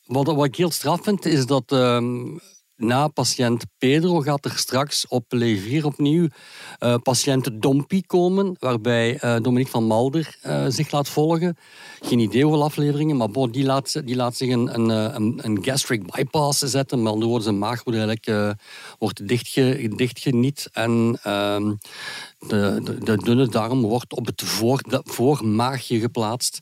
Wat, 0.06 0.26
wat 0.26 0.46
ik 0.46 0.56
heel 0.56 0.72
straf 0.72 1.04
vind, 1.04 1.26
is 1.26 1.46
dat 1.46 1.64
ehm, 1.72 2.38
na 2.76 3.08
patiënt 3.08 3.64
Pedro 3.78 4.20
gaat 4.20 4.46
er 4.46 4.58
straks 4.58 5.08
op 5.08 5.26
Play 5.28 5.58
4 5.58 5.86
opnieuw 5.86 6.28
eh 6.80 6.96
patiënt 7.04 7.50
Dompie 7.62 8.06
komen, 8.06 8.56
waarbij 8.60 9.18
eh, 9.18 9.36
Dominique 9.42 9.72
van 9.72 9.84
Malder 9.84 10.38
zich 10.68 10.92
laat 10.92 11.10
volgen. 11.10 11.58
Geen 12.02 12.20
idee 12.20 12.44
hoeveel 12.44 12.64
afleveringen, 12.64 13.18
maar 13.18 13.30
bon, 13.30 13.52
die, 13.52 13.64
laat, 13.64 14.06
die 14.06 14.16
laat 14.16 14.36
zich 14.38 14.50
een, 14.50 14.74
een, 14.80 14.90
een, 14.90 15.40
een 15.42 15.64
gastric 15.64 16.12
bypass 16.12 16.60
zetten. 16.60 17.02
Met 17.04 17.12
andere 17.12 17.28
woorden, 17.28 17.48
zijn 17.48 17.60
maag 17.60 17.84
wordt 17.84 18.00
eigenlijk 18.00 18.58
wordt 19.00 19.28
dichtge, 19.28 19.92
dichtgeniet 19.96 20.70
en 20.72 21.20
ehm, 21.24 21.74
de, 22.48 22.98
de, 23.04 23.18
dunne 23.18 23.48
darm 23.48 23.82
wordt 23.82 24.14
op 24.14 24.26
het 24.26 24.42
voor, 24.42 24.82
voormaagje 25.04 26.00
geplaatst. 26.00 26.60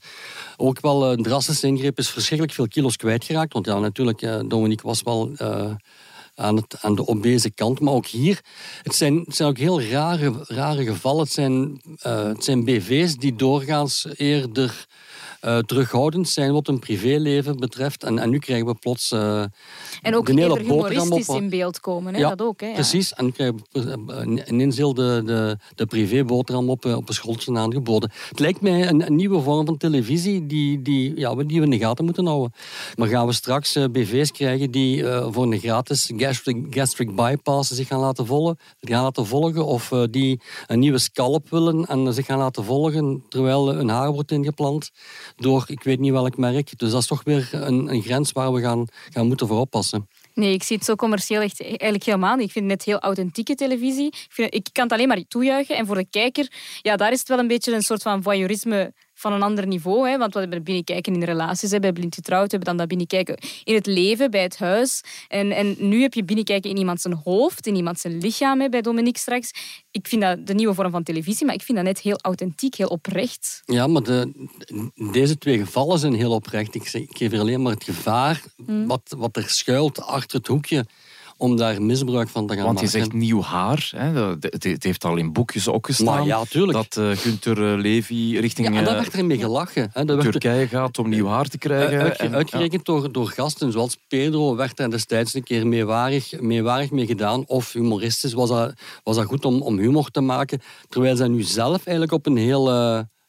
Ook 0.58 0.80
wel 0.80 1.12
een 1.12 1.24
drastische 1.24 1.68
ingreep 1.68 1.98
is 1.98 2.10
verschrikkelijk 2.10 2.56
veel 2.56 2.68
kilo's 2.68 2.96
kwijtgeraakt. 2.96 3.54
Want 3.54 3.66
ja, 3.66 3.80
natuurlijk, 3.80 4.22
eh, 4.22 4.40
Dominique 4.48 4.88
was 4.88 5.02
wel 5.04 5.32
eh, 5.36 5.72
aan, 6.36 6.56
het, 6.56 6.78
aan 6.82 6.96
de 6.96 7.08
obese 7.08 7.52
kant. 7.52 7.80
Maar 7.80 7.94
ook 7.94 8.08
hier, 8.08 8.42
het 8.84 8.96
zijn, 8.96 9.18
het 9.18 9.36
zijn 9.36 9.50
ook 9.50 9.58
heel 9.58 9.82
rare, 9.82 10.34
rare 10.48 10.86
gevallen. 10.86 11.24
Het 11.24 11.34
zijn, 11.34 11.82
eh, 12.02 12.24
het 12.24 12.44
zijn 12.44 12.64
BV's 12.64 13.16
die 13.16 13.36
doorgaans 13.36 14.08
eerder 14.16 14.86
eh, 15.42 15.58
terughoudend 15.58 16.30
zijn 16.30 16.52
wat 16.54 16.68
hun 16.68 16.80
privéleven 16.80 17.58
betreft. 17.58 18.04
En, 18.04 18.20
en 18.20 18.30
nu 18.30 18.40
krijgen 18.40 18.66
we 18.66 18.74
plots 18.76 19.12
eh, 19.12 19.42
En 20.02 20.16
ook 20.16 20.26
de 20.26 20.34
hele 20.42 20.60
humoristisch 20.60 21.28
op- 21.28 21.36
in 21.36 21.50
beeld 21.50 21.80
komen. 21.80 22.14
Hè? 22.14 22.20
Ja, 22.20 22.30
dat 22.36 22.48
ook. 22.48 22.62
Hè? 22.62 22.68
Ja. 22.68 22.74
Precies, 22.74 23.14
en 23.14 23.28
ik 23.28 23.34
krijg 23.34 23.54
ineens 24.48 24.78
heel 24.78 24.94
de, 24.94 25.22
de, 25.26 25.58
de 25.76 25.86
privéboterham 25.86 26.70
op, 26.70 26.86
eh, 26.86 26.96
op 26.96 27.08
een 27.08 27.14
schooltje 27.14 27.56
aangeboden. 27.58 28.12
Het 28.30 28.40
lijkt 28.40 28.62
mij 28.62 28.88
een, 28.90 29.06
een 29.06 29.16
nieuwe 29.16 29.42
vorm 29.42 29.66
van 29.66 29.78
televisie 29.78 30.46
die, 30.48 30.82
die, 30.82 31.20
ja, 31.20 31.36
we- 31.36 31.46
die 31.46 31.58
we 31.60 31.66
in 31.66 31.72
de 31.72 31.78
gaten 31.78 32.06
moeten 32.06 32.26
houden. 32.26 32.54
Maar 32.96 33.08
gaan 33.08 33.26
we 33.28 33.34
straks 33.34 33.76
eh, 33.76 33.84
BV's 33.92 34.32
krijgen 34.32 34.72
die 34.72 35.08
eh, 35.10 35.28
voor 35.32 35.44
een 35.44 35.60
gratis 35.60 36.12
gastric, 36.18 36.66
gastric 36.70 37.16
bypass 37.16 37.72
zich 37.72 37.88
gaan 37.88 38.00
laten, 38.00 38.26
volgen, 38.26 38.58
gaan 38.80 39.04
laten 39.04 39.26
volgen? 39.26 39.66
Of 39.66 39.92
eh, 39.92 40.04
die 40.10 40.42
een 40.68 40.80
nieuwe 40.80 40.98
scalp 40.98 41.50
willen 41.50 41.86
en 41.86 42.14
zich 42.14 42.26
gaan 42.26 42.38
laten 42.38 42.64
volgen 42.64 43.24
terwijl 43.30 43.74
hun 43.74 43.90
haar 43.90 44.12
wordt 44.12 44.32
ingeplant 44.32 44.92
door 45.36 45.64
ik 45.68 45.84
weet 45.84 46.00
niet 46.00 46.12
welk 46.12 46.38
merk. 46.38 46.80
Dus 46.80 46.92
dat 46.92 47.02
is 47.02 47.08
toch 47.08 47.24
weer 47.24 47.50
een, 47.52 47.94
een 47.94 48.02
grens 48.02 48.32
waar 48.32 48.54
we 48.54 48.62
gaan, 48.62 48.88
gaan 49.10 49.28
moeten 49.28 49.48
voor 49.48 49.60
oppassen. 49.60 50.08
Nee, 50.34 50.54
ik 50.54 50.64
zie 50.64 50.76
het 50.76 50.86
zo 50.86 50.96
commercieel 50.96 51.42
echt 51.42 51.62
eigenlijk 51.62 52.04
helemaal 52.04 52.36
niet. 52.36 52.46
Ik 52.46 52.52
vind 52.52 52.70
het 52.70 52.74
net 52.74 52.86
heel 52.86 53.00
authentieke 53.00 53.56
televisie. 53.56 54.08
Ik, 54.08 54.28
vind, 54.30 54.54
ik 54.54 54.70
kan 54.72 54.84
het 54.84 54.94
alleen 54.94 55.08
maar 55.08 55.24
toejuichen. 55.28 55.76
En 55.76 55.86
voor 55.86 55.96
de 55.96 56.06
kijker, 56.10 56.52
ja, 56.82 56.96
daar 56.96 57.12
is 57.12 57.20
het 57.20 57.28
wel 57.28 57.40
een 57.40 57.48
beetje 57.48 57.74
een 57.74 57.82
soort 57.82 58.02
van 58.02 58.24
voyeurisme 58.24 58.94
van 59.22 59.34
een 59.34 59.42
ander 59.42 59.68
niveau. 59.68 60.10
Hè? 60.10 60.18
Want 60.18 60.34
we 60.34 60.40
hebben 60.40 60.64
binnenkijken 60.64 61.14
in 61.14 61.24
relaties, 61.24 61.72
hè, 61.72 61.80
bij 61.80 61.94
blind 61.94 62.16
getrouwd, 62.16 62.44
we 62.44 62.50
hebben 62.50 62.68
dan 62.68 62.78
dat 62.78 62.88
binnenkijken 62.88 63.38
in 63.64 63.76
het 63.76 63.86
leven, 63.86 64.32
bij 64.32 64.42
het 64.42 64.58
huis. 64.58 65.02
En, 65.28 65.52
en 65.52 65.76
nu 65.78 66.02
heb 66.02 66.14
je 66.14 66.24
binnenkijken 66.24 66.70
in 66.70 66.78
iemand 66.78 67.02
zijn 67.02 67.22
hoofd, 67.24 67.68
in 67.68 67.76
iemand 67.76 68.00
zijn 68.00 68.18
lichaam, 68.18 68.62
hè, 68.62 68.70
bij 68.70 68.82
Dominique 68.82 69.20
straks. 69.20 69.52
Ik 69.92 70.08
vind 70.08 70.22
dat 70.22 70.48
de 70.48 70.54
nieuwe 70.54 70.74
vorm 70.74 70.92
van 70.92 71.04
televisie, 71.04 71.46
maar 71.46 71.56
ik 71.56 71.62
vind 71.62 71.78
dat 71.78 71.88
net 71.88 72.00
heel 72.00 72.18
authentiek, 72.22 72.76
heel 72.76 72.88
oprecht. 72.88 73.62
Ja, 73.66 73.88
maar 73.88 74.04
de, 74.04 74.48
deze 75.12 75.38
twee 75.38 75.58
gevallen 75.58 76.00
zijn 76.00 76.14
heel 76.14 76.32
oprecht. 76.32 76.76
Ik, 76.76 76.94
ik 76.94 77.18
geef 77.18 77.32
er 77.32 77.40
alleen 77.40 77.62
maar 77.62 77.74
het 77.74 77.84
gevaar 77.84 78.44
wat, 78.88 79.16
wat 79.18 79.38
er 79.38 79.50
schuilt 79.50 80.02
achter 80.02 80.38
het 80.38 80.48
hoekje 80.48 80.86
om 81.42 81.56
daar 81.58 81.82
misbruik 81.82 82.30
van 82.30 82.48
te 82.48 82.54
gaan 82.56 82.64
Want 82.66 82.80
je 82.80 82.86
maken. 82.86 83.00
zegt 83.00 83.14
nieuw 83.14 83.42
haar. 83.42 83.92
Hè? 83.96 84.14
Dat- 84.14 84.54
Het 84.64 84.84
heeft 84.84 85.04
al 85.04 85.18
in 85.18 85.34
boekjes 85.34 85.68
ook 85.68 85.86
gestaan. 85.86 86.06
Maar 86.18 86.26
ja, 86.26 86.44
tuurlijk. 86.44 86.74
Dat 86.92 86.98
eh 86.98 87.18
Gunther 87.18 87.74
eh, 87.74 87.80
Levy 87.80 88.38
richting 88.40 88.68
ja, 88.68 88.74
en 88.78 88.84
daar 88.84 88.96
eh, 88.96 89.02
werd 89.02 89.14
er 89.14 89.26
mee 89.26 89.38
gelachen. 89.38 89.90
Hè. 89.94 90.06
Werd 90.06 90.26
er- 90.26 90.32
Turkije 90.32 90.68
gaat 90.68 91.00
om 91.00 91.10
nieuw 91.10 91.28
haar 91.28 91.46
te 91.48 91.58
krijgen. 91.58 92.00
Uitge- 92.02 92.24
En- 92.24 92.36
uitgerekend 92.36 92.86
door, 92.86 93.12
door 93.12 93.28
gasten 93.28 93.72
zoals 93.72 93.98
Pedro 94.08 94.56
werd 94.56 94.78
daar 94.78 94.90
destijds 94.90 95.34
een 95.34 95.44
keer 95.44 95.68
meewarig, 95.68 96.40
meewarig 96.42 96.92
mee 96.92 97.06
gedaan. 97.06 97.44
Of 97.48 97.74
humoristisch 97.74 98.34
was 98.34 98.50
dat, 98.50 98.74
was 99.04 99.16
dat 99.16 99.26
goed 99.26 99.46
om, 99.46 99.62
om 99.62 99.78
humor 99.78 100.10
te 100.10 100.22
maken. 100.22 100.62
Terwijl 100.90 101.16
zij 101.16 101.28
nu 101.28 101.42
zelf 101.42 101.86
eigenlijk 101.86 102.12
op 102.12 102.26
een 102.26 102.38
heel, 102.38 102.72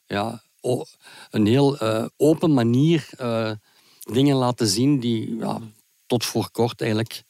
ja, 0.05 0.41
een 1.29 1.45
heel 1.45 1.77
open 2.17 2.53
manier 2.53 3.09
dingen 4.11 4.35
laten 4.35 4.67
zien 4.67 4.99
die 4.99 5.35
ja, 5.39 5.59
tot 6.05 6.25
voor 6.25 6.49
kort 6.51 6.81
eigenlijk 6.81 7.23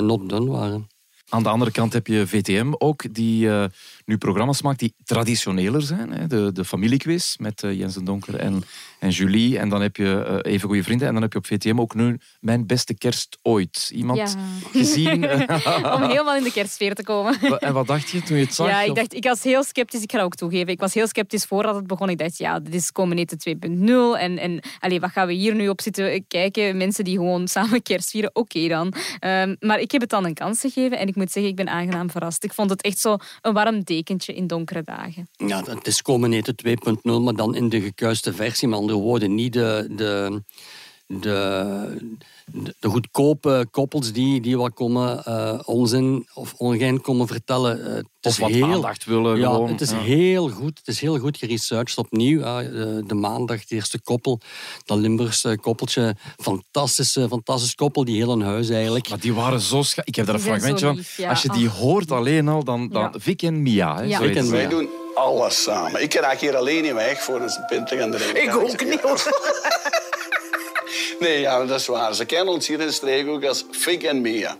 not 0.00 0.28
done 0.28 0.50
waren. 0.50 0.88
Aan 1.30 1.42
de 1.42 1.48
andere 1.48 1.70
kant 1.70 1.92
heb 1.92 2.06
je 2.06 2.26
VTM 2.26 2.72
ook, 2.78 3.14
die 3.14 3.50
eh, 3.50 3.64
nu 4.10 4.18
programma's 4.18 4.62
maakt 4.62 4.78
die 4.78 4.94
traditioneler 5.04 5.82
zijn. 5.82 6.12
Hè? 6.12 6.26
De, 6.26 6.52
de 6.52 6.64
familiequiz 6.64 7.36
met 7.36 7.62
eh, 7.62 7.78
Jens 7.78 7.94
den 7.94 8.04
Donker 8.04 8.36
en, 8.36 8.64
en 8.98 9.10
Julie. 9.10 9.58
En 9.58 9.68
dan 9.68 9.82
heb 9.82 9.96
je 9.96 10.40
eh, 10.42 10.52
Even 10.52 10.68
Goede 10.68 10.82
Vrienden. 10.82 11.06
En 11.06 11.12
dan 11.12 11.22
heb 11.22 11.32
je 11.32 11.38
op 11.38 11.46
VTM 11.46 11.80
ook 11.80 11.94
nu 11.94 12.18
Mijn 12.40 12.66
Beste 12.66 12.94
Kerst 12.94 13.38
Ooit. 13.42 13.90
Iemand 13.94 14.18
Ja. 14.18 14.26
gezien? 14.80 15.24
Om 15.96 16.02
helemaal 16.02 16.36
in 16.36 16.42
de 16.42 16.52
kerstsfeer 16.52 16.94
te 16.94 17.02
komen. 17.02 17.58
en 17.58 17.72
wat 17.72 17.86
dacht 17.86 18.10
je 18.10 18.22
toen 18.22 18.36
je 18.36 18.44
het 18.44 18.54
zag? 18.54 18.68
Ja, 18.68 18.82
ik, 18.82 18.94
dacht, 18.94 19.14
ik 19.14 19.24
was 19.24 19.42
heel 19.42 19.64
sceptisch. 19.64 20.02
Ik 20.02 20.10
ga 20.10 20.16
dat 20.16 20.26
ook 20.26 20.34
toegeven. 20.34 20.68
Ik 20.68 20.80
was 20.80 20.94
heel 20.94 21.06
sceptisch 21.06 21.44
voordat 21.44 21.74
het 21.74 21.86
begon. 21.86 22.08
Ik 22.08 22.18
dacht, 22.18 22.38
ja, 22.38 22.60
dit 22.60 22.74
is 22.74 22.92
Comenete 22.92 23.56
2.0. 23.68 23.70
En, 24.20 24.38
en 24.38 24.60
allee, 24.78 25.00
wat 25.00 25.10
gaan 25.10 25.26
we 25.26 25.32
hier 25.32 25.54
nu 25.54 25.68
op 25.68 25.80
zitten 25.80 26.24
kijken? 26.28 26.76
Mensen 26.76 27.04
die 27.04 27.16
gewoon 27.16 27.48
samen 27.48 27.82
kerst 27.82 28.10
vieren. 28.10 28.30
Oké 28.32 28.68
dan. 28.68 28.92
Ehm, 29.18 29.54
maar 29.60 29.80
ik 29.80 29.90
heb 29.90 30.00
het 30.00 30.10
dan 30.10 30.24
een 30.24 30.34
kans 30.34 30.60
gegeven. 30.60 30.98
En 30.98 31.08
ik 31.08 31.16
moet 31.16 31.32
zeggen, 31.32 31.50
ik 31.50 31.56
ben 31.56 31.68
aangenaam 31.68 32.10
verrast. 32.10 32.44
Ik 32.44 32.52
vond 32.52 32.70
het 32.70 32.82
echt 32.82 32.98
zo 32.98 33.16
een 33.40 33.52
warm 33.52 33.84
dekentje 34.00 34.34
in 34.34 34.46
donkere 34.46 34.82
dagen. 34.82 35.28
Ja, 35.36 35.64
het 35.64 35.86
is 35.86 36.02
eten 36.32 36.54
2.0, 36.66 37.22
maar 37.22 37.34
dan 37.34 37.54
in 37.54 37.68
de 37.68 37.80
gekuiste 37.80 38.32
versie. 38.32 38.68
Met 38.68 38.78
andere 38.78 38.98
woorden, 38.98 39.34
niet 39.34 39.52
de, 39.52 39.86
de, 39.96 40.42
de, 41.18 41.96
de, 42.46 42.74
de 42.78 42.88
goedkope 42.88 43.66
koppels 43.70 44.12
die, 44.12 44.40
die 44.40 44.58
wat 44.58 44.74
komen 44.74 45.22
uh, 45.28 45.58
onzin 45.64 46.28
of 46.34 46.54
ongein 46.56 47.00
komen 47.00 47.26
vertellen. 47.26 47.78
Uh, 47.78 47.84
het 47.94 48.04
of 48.20 48.32
is 48.32 48.38
wat 48.38 48.50
heel, 48.50 48.64
aandacht 48.64 49.04
willen 49.04 49.38
ja, 49.38 49.50
gewoon. 49.50 49.68
Het 49.70 49.80
is 49.80 49.90
Ja. 49.90 49.98
heel 49.98 50.48
goed. 50.48 50.78
Het 50.78 50.88
is 50.88 51.00
heel 51.00 51.18
goed 51.18 51.36
geresearched 51.36 51.98
opnieuw. 51.98 52.38
Uh, 52.40 52.56
de, 52.58 53.02
de 53.06 53.14
maandag, 53.14 53.60
het 53.60 53.70
eerste 53.70 54.00
koppel, 54.00 54.40
dat 54.84 54.98
Limburgse 54.98 55.58
koppeltje. 55.60 56.16
Fantastische, 56.36 57.28
fantastisch 57.28 57.74
koppel, 57.74 58.04
die 58.04 58.16
heel 58.16 58.32
een 58.32 58.42
huis 58.42 58.68
eigenlijk. 58.68 59.08
Maar 59.08 59.20
die 59.20 59.34
waren 59.34 59.60
zo 59.60 59.82
scha- 59.82 60.02
Ik 60.04 60.14
heb 60.14 60.26
daar 60.26 60.34
een 60.34 60.40
fragmentje 60.40 60.86
van. 60.86 61.00
ja. 61.16 61.28
Als 61.30 61.42
je 61.42 61.48
die 61.48 61.68
hoort 61.68 62.10
alleen 62.10 62.48
al, 62.48 62.64
dan, 62.64 62.88
dan 62.88 63.02
Ja. 63.02 63.12
Vic 63.20 63.42
en 63.42 63.62
Mia. 63.62 64.02
Hè, 64.02 64.16
Vic 64.16 64.34
en. 64.36 64.50
Wij 64.50 64.68
doen 64.68 64.88
alles 65.14 65.62
samen. 65.62 66.02
Ik 66.02 66.14
raak 66.14 66.40
hier 66.40 66.56
alleen 66.56 66.82
niet 66.82 66.92
weg 66.92 67.22
voor 67.22 67.40
een 67.40 67.50
pint 67.66 67.86
te 67.86 67.96
gaan 67.96 68.10
drinken. 68.10 68.42
Ik 68.42 68.54
ook 68.56 68.84
niet. 68.84 69.00
Nee, 71.18 71.40
ja, 71.40 71.64
dat 71.64 71.80
is 71.80 71.86
waar. 71.86 72.14
Ze 72.14 72.24
kennen 72.24 72.54
ons 72.54 72.66
hier 72.66 72.80
in 72.80 72.86
de 72.86 72.92
streek 72.92 73.28
ook 73.28 73.44
als 73.44 73.64
Fik 73.70 74.02
en 74.02 74.20
Mia. 74.20 74.56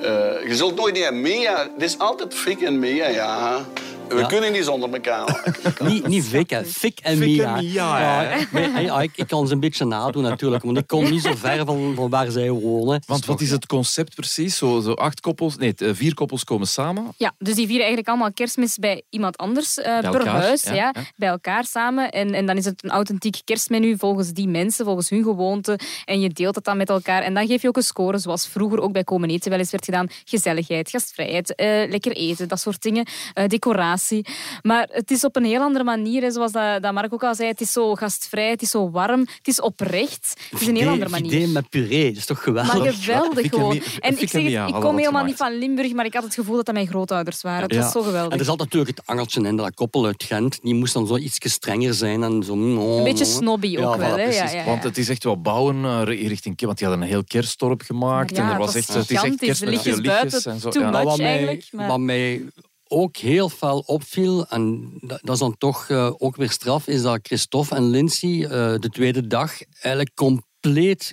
Eh, 0.00 0.48
je 0.48 0.56
zult 0.56 0.76
nooit 0.76 0.94
niet 0.94 1.10
Mia. 1.10 1.58
Het 1.58 1.82
is 1.82 1.98
altijd 1.98 2.34
Fik 2.34 2.60
en 2.60 2.78
Mia, 2.78 3.08
ja. 3.08 3.64
We 4.08 4.16
Ja. 4.18 4.26
kunnen 4.26 4.52
niet 4.52 4.64
zonder 4.64 4.92
elkaar. 4.92 5.52
Niet, 5.88 6.06
niet 6.06 6.24
hè. 6.32 6.38
Fik 6.38 6.50
en 6.52 6.64
Fik 6.66 7.00
en 7.00 7.18
Mia. 7.18 7.58
Ja, 7.58 8.36
maar, 8.50 8.82
ja, 8.82 9.00
ik, 9.00 9.10
ik 9.14 9.26
kan 9.26 9.46
ze 9.46 9.52
een 9.52 9.60
beetje 9.60 9.84
nadoen 9.84 10.22
natuurlijk, 10.22 10.62
want 10.64 10.76
ik 10.78 10.86
kom 10.86 11.10
niet 11.10 11.22
zo 11.22 11.34
ver 11.34 11.64
van, 11.64 11.92
van 11.96 12.10
waar 12.10 12.30
zij 12.30 12.50
wonen. 12.50 13.02
Want 13.06 13.26
wat 13.26 13.40
is 13.40 13.50
het 13.50 13.66
concept 13.66 14.14
precies? 14.14 14.56
Zo, 14.56 14.80
zo 14.80 14.92
acht 14.92 15.20
koppels, 15.20 15.56
nee, 15.56 15.74
eh, 15.76 15.88
vier 15.92 16.14
koppels 16.14 16.44
komen 16.44 16.66
samen. 16.66 17.12
Ja, 17.16 17.32
dus 17.38 17.54
die 17.54 17.64
vieren 17.66 17.78
eigenlijk 17.86 18.08
allemaal 18.08 18.32
kerstmis 18.32 18.76
bij 18.76 19.02
iemand 19.10 19.36
anders 19.36 19.78
eh, 19.78 19.98
per 20.00 20.04
elkaar, 20.04 20.26
huis. 20.42 20.62
ja, 20.62 20.74
Ja, 20.74 20.92
ja. 20.94 21.04
Bij 21.16 21.28
elkaar 21.28 21.64
samen. 21.64 22.10
En, 22.10 22.34
en 22.34 22.46
dan 22.46 22.56
is 22.56 22.64
het 22.64 22.84
een 22.84 22.90
authentiek 22.90 23.40
kerstmenu 23.44 23.96
volgens 23.98 24.32
die 24.32 24.48
mensen, 24.48 24.84
volgens 24.84 25.10
hun 25.10 25.22
gewoonten. 25.22 25.78
En 26.04 26.20
je 26.20 26.28
deelt 26.28 26.54
het 26.54 26.64
dan 26.64 26.76
met 26.76 26.88
elkaar. 26.88 27.22
En 27.22 27.34
dan 27.34 27.46
geef 27.46 27.62
je 27.62 27.68
ook 27.68 27.76
een 27.76 27.82
score, 27.82 28.18
zoals 28.18 28.46
vroeger 28.48 28.80
ook 28.80 28.92
bij 28.92 29.04
Komen 29.04 29.28
Eten 29.30 29.50
wel 29.50 29.58
eens 29.58 29.70
werd 29.70 29.84
gedaan. 29.84 30.06
Gezelligheid, 30.24 30.90
gastvrijheid, 30.90 31.54
eh, 31.54 31.66
lekker 31.88 32.12
eten, 32.12 32.48
dat 32.48 32.60
soort 32.60 32.82
dingen. 32.82 33.06
Eh, 33.34 33.46
decoratie. 33.46 33.94
Maar 34.62 34.88
het 34.90 35.10
is 35.10 35.24
op 35.24 35.36
een 35.36 35.44
heel 35.44 35.60
andere 35.60 35.84
manier, 35.84 36.22
hè, 36.22 36.30
zoals 36.30 36.52
dat, 36.52 36.82
dat 36.82 36.92
Mark 36.92 37.12
ook 37.14 37.24
al 37.24 37.34
zei. 37.34 37.48
Het 37.48 37.60
is 37.60 37.72
zo 37.72 37.94
gastvrij, 37.94 38.50
het 38.50 38.62
is 38.62 38.70
zo 38.70 38.90
warm, 38.90 39.20
het 39.20 39.48
is 39.48 39.60
oprecht. 39.60 40.34
Het 40.50 40.60
is 40.60 40.66
een 40.66 40.76
heel 40.76 40.88
andere 40.88 41.10
manier. 41.10 41.32
Idee 41.32 41.46
met 41.46 41.68
puree, 41.68 42.08
dat 42.08 42.16
is 42.16 42.26
toch 42.26 42.42
geweldig? 42.42 42.74
Maar 42.82 42.92
geweldig 42.92 43.44
en 43.44 43.50
gewoon. 43.50 43.70
En 43.70 43.76
ik, 44.12 44.20
en 44.20 44.28
zeg, 44.28 44.42
het, 44.42 44.68
ik 44.68 44.80
kom 44.80 44.98
helemaal 44.98 45.24
niet 45.24 45.36
van 45.36 45.58
Limburg, 45.58 45.92
maar 45.92 46.04
ik 46.04 46.14
had 46.14 46.24
het 46.24 46.34
gevoel 46.34 46.56
dat 46.56 46.64
dat 46.66 46.74
mijn 46.74 46.86
grootouders 46.86 47.42
waren. 47.42 47.62
Het 47.62 47.72
Ja. 47.74 47.80
was 47.80 47.92
zo 47.92 48.02
geweldig. 48.02 48.32
En 48.32 48.38
er 48.38 48.44
zat 48.44 48.58
natuurlijk 48.58 48.96
het 48.96 49.06
angeltje 49.06 49.40
in, 49.42 49.56
dat 49.56 49.74
koppel 49.74 50.06
uit 50.06 50.22
Gent. 50.22 50.58
Die 50.62 50.74
moest 50.74 50.92
dan 50.94 51.06
zo 51.06 51.16
iets 51.16 51.38
strenger 51.52 51.94
zijn. 51.94 52.22
En 52.22 52.42
zo, 52.42 52.52
Een 52.52 53.04
beetje 53.04 53.24
snobby 53.24 53.76
ook 53.78 53.96
wel, 53.96 54.00
hè? 54.00 54.08
Ja, 54.08 54.14
precies. 54.14 54.52
ja, 54.52 54.58
ja. 54.58 54.64
Want 54.64 54.82
het 54.82 54.98
is 54.98 55.08
echt 55.08 55.24
wel 55.24 55.40
bouwen 55.40 55.84
eh, 55.84 56.02
richting... 56.04 56.60
Want 56.60 56.78
die 56.78 56.86
hadden 56.86 57.04
een 57.06 57.12
heel 57.12 57.24
kerstdorp 57.24 57.82
gemaakt. 57.82 58.32
En 58.32 58.42
er 58.42 58.48
het 58.48 58.56
was 58.56 58.66
was 58.66 58.74
echt, 58.74 58.88
het 58.88 58.96
is 58.96 59.02
echt 59.02 59.20
gigantisch. 59.20 59.46
kerst 59.46 59.60
De 59.60 59.66
met 59.66 59.82
veel 59.82 59.96
lichtjes 59.96 60.30
buiten, 60.30 60.52
en 60.52 60.60
zo. 60.60 60.68
too 60.70 60.82
ja. 60.82 60.90
much. 60.90 61.02
wat, 61.02 61.16
mij, 61.18 61.26
eigenlijk, 61.26 61.66
maar- 61.72 61.88
wat 61.88 61.98
mij 62.00 62.42
ook 62.88 63.16
heel 63.16 63.48
fel 63.48 63.78
opviel, 63.78 64.46
en 64.46 64.92
dat, 65.00 65.28
is 65.30 65.38
dan 65.38 65.56
toch 65.58 65.88
eh, 65.88 66.10
ook 66.18 66.36
weer 66.36 66.50
straf, 66.50 66.86
is 66.86 67.02
dat 67.02 67.18
Christophe 67.22 67.74
en 67.74 67.90
Lindsay 67.90 68.42
eh, 68.42 68.48
de 68.78 68.88
tweede 68.92 69.26
dag 69.26 69.52
eigenlijk 69.80 70.14
compleet, 70.14 70.44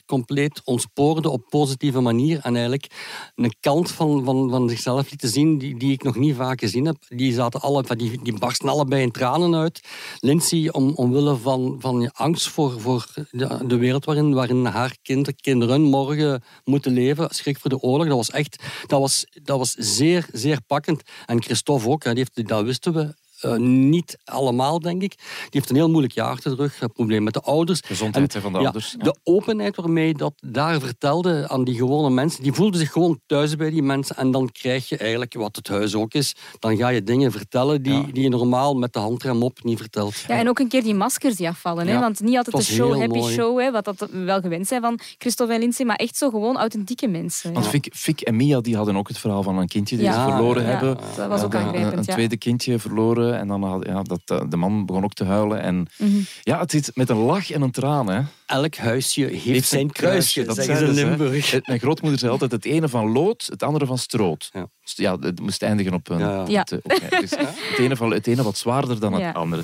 compleet 0.06 0.62
ontspoorden 0.64 1.32
op 1.32 1.50
positieve 1.50 2.00
manier. 2.00 2.40
En 2.42 2.54
eigenlijk 2.54 2.88
een 3.36 3.56
kant 3.60 3.92
van, 3.92 4.24
van, 4.24 4.50
van 4.50 4.70
zichzelf 4.70 5.10
lieten 5.10 5.30
zien 5.30 5.58
die, 5.58 5.78
die 5.78 5.92
ik 5.92 6.04
nog 6.04 6.16
niet 6.16 6.36
vaak 6.36 6.60
gezien 6.60 6.86
heb. 6.86 6.98
Die, 7.08 7.34
zaten 7.34 7.62
alle, 7.62 7.84
die, 7.96 8.24
die 8.24 8.40
barsten 8.40 8.70
allebei 8.70 9.02
in 9.02 9.12
tranen 9.12 9.56
uit. 9.56 9.88
Lindsay 10.20 10.68
om, 10.68 10.94
omwille 10.96 11.36
van, 11.36 11.76
van 11.80 12.12
angst 12.12 12.48
voor, 12.48 12.82
voor 12.82 13.08
de, 13.32 13.60
de 13.68 13.78
wereld 13.78 14.06
waarin, 14.06 14.34
waarin 14.34 14.66
haar 14.66 14.98
kind, 15.02 15.36
kinderen 15.36 15.82
morgen 15.82 16.44
moeten 16.64 16.94
leven. 16.94 17.28
Schrik 17.30 17.60
voor 17.60 17.70
de 17.70 17.80
oorlog. 17.80 18.08
Dat 18.08 18.16
was 18.16 18.32
echt 18.32 18.64
dat 18.88 19.00
was, 19.00 19.26
dat 19.44 19.58
was 19.58 19.72
zeer, 19.78 20.26
zeer 20.32 20.62
pakkend. 20.68 21.02
En 21.26 21.44
Christophe 21.44 21.90
ook, 21.90 22.04
hè, 22.04 22.14
die 22.14 22.26
heeft, 22.34 22.48
dat 22.48 22.64
wisten 22.64 22.94
we. 22.94 23.14
Eh, 23.44 23.56
niet 23.56 24.18
allemaal, 24.24 24.80
denk 24.80 25.02
ik. 25.02 25.16
Die 25.18 25.48
heeft 25.50 25.70
een 25.70 25.76
heel 25.76 25.90
moeilijk 25.90 26.14
jaar 26.14 26.38
te 26.38 26.50
terug. 26.50 26.82
Een 26.82 26.92
probleem 26.92 27.24
met 27.24 27.34
de 27.34 27.42
ouders. 27.42 27.82
Gezondheid, 27.86 28.34
hè, 28.34 28.42
van 28.42 28.52
de 28.54 28.58
ja, 28.58 28.64
ouders. 28.64 28.96
Ja. 28.98 29.04
De 29.04 29.16
openheid 29.24 29.76
waarmee 29.76 30.14
dat 30.14 30.34
daar 30.46 30.80
vertelde 30.80 31.48
aan 31.50 31.64
die 31.64 31.76
gewone 31.76 32.10
mensen, 32.10 32.44
die 32.44 32.54
voelden 32.54 32.80
zich 32.80 32.92
gewoon 32.92 33.20
thuis 33.26 33.56
bij 33.56 33.70
die 33.70 33.84
mensen. 33.84 34.16
En 34.16 34.32
dan 34.32 34.50
krijg 34.52 34.90
je 34.90 34.98
eigenlijk, 34.98 35.34
wat 35.34 35.56
het 35.56 35.68
huis 35.68 35.96
ook 35.96 36.14
is, 36.14 36.36
dan 36.60 36.78
ga 36.78 36.88
je 36.88 37.04
dingen 37.04 37.32
vertellen 37.32 37.82
die, 37.82 37.94
Ja. 37.94 38.06
die 38.12 38.24
je 38.24 38.30
normaal 38.30 38.74
met 38.76 38.94
de 38.94 39.00
handrem 39.00 39.44
op 39.44 39.64
niet 39.64 39.78
vertelt. 39.80 40.16
Ja, 40.28 40.38
en 40.38 40.50
ook 40.50 40.60
een 40.60 40.68
keer 40.68 40.84
die 40.84 40.94
maskers 40.96 41.36
die 41.36 41.48
afvallen. 41.48 41.88
Hè? 41.88 42.00
Want 42.00 42.20
niet 42.20 42.38
altijd 42.38 42.56
de 42.56 42.74
show, 42.74 43.00
happy 43.00 43.18
mooi. 43.18 43.34
show, 43.34 43.60
hè? 43.60 43.72
wat 43.72 43.86
dat 43.86 44.00
we 44.12 44.18
wel 44.20 44.42
gewend 44.42 44.68
zijn 44.68 44.82
van 44.82 45.00
Christophe 45.18 45.54
en 45.54 45.60
Lindsay, 45.60 45.86
maar 45.86 45.96
echt 45.96 46.18
zo 46.18 46.30
gewoon 46.30 46.58
authentieke 46.58 47.08
mensen. 47.08 47.54
Want. 47.54 47.68
Fik, 47.68 47.92
Fik 47.96 48.22
en 48.22 48.36
Mia 48.36 48.62
die 48.62 48.76
hadden 48.76 48.96
ook 48.96 49.08
het 49.08 49.18
verhaal 49.18 49.44
van 49.44 49.58
een 49.58 49.68
kindje 49.68 49.96
die 49.96 50.06
Ja, 50.06 50.26
ze 50.26 50.32
verloren 50.32 50.64
ja, 50.64 50.70
hebben. 50.70 50.98
dat 51.16 51.28
was 51.28 51.44
ook 51.44 51.56
aangrijpend, 51.56 52.08
Een, 52.08 52.14
tweede 52.14 52.38
kindje 52.38 52.80
verloren. 52.80 53.33
En 53.40 53.48
dan 53.48 53.64
had, 53.64 53.86
ja, 53.86 54.02
dat, 54.02 54.22
eh, 54.26 54.42
de 54.50 54.58
man 54.58 54.86
begon 54.86 55.04
ook 55.04 55.14
te 55.14 55.24
huilen. 55.26 55.62
En, 55.62 55.88
Mhm. 55.98 56.12
Ja, 56.42 56.60
het 56.60 56.72
zit 56.72 56.92
met 56.94 57.10
een 57.10 57.18
lach 57.18 57.52
en 57.52 57.62
een 57.62 57.72
traan. 57.72 58.08
Hè. 58.10 58.22
Elk 58.46 58.76
huisje 58.76 59.22
heeft, 59.26 59.68
zijn 59.68 59.92
kruisje, 59.92 60.44
dat 60.44 60.56
zeggen 60.56 60.78
ze 60.78 60.84
in 61.02 61.08
hè. 61.08 61.16
Limburg. 61.16 61.52
Het- 61.52 61.68
Mijn 61.68 61.80
grootmoeder 61.80 62.20
zei 62.20 62.32
altijd 62.32 62.52
het 62.52 62.66
ene 62.66 62.90
van 62.90 63.12
lood, 63.12 63.48
het 63.50 63.64
andere 63.64 63.86
van 63.86 63.98
stroot. 63.98 64.50
Ja. 64.54 64.68
Dus 64.84 64.94
ja, 64.96 65.18
het 65.20 65.40
moest 65.42 65.62
eindigen 65.62 65.94
op 65.94 66.10
een... 66.10 66.20
Ja, 66.20 66.60
het, 66.60 66.72
eh. 66.72 67.20
Dus 67.20 67.30
het, 67.30 67.78
ene 67.78 67.96
van, 67.96 68.12
het 68.14 68.28
ene 68.28 68.44
wat 68.44 68.58
zwaarder 68.58 69.00
dan 69.00 69.14
het 69.14 69.22
Ja. 69.22 69.32
andere. 69.32 69.62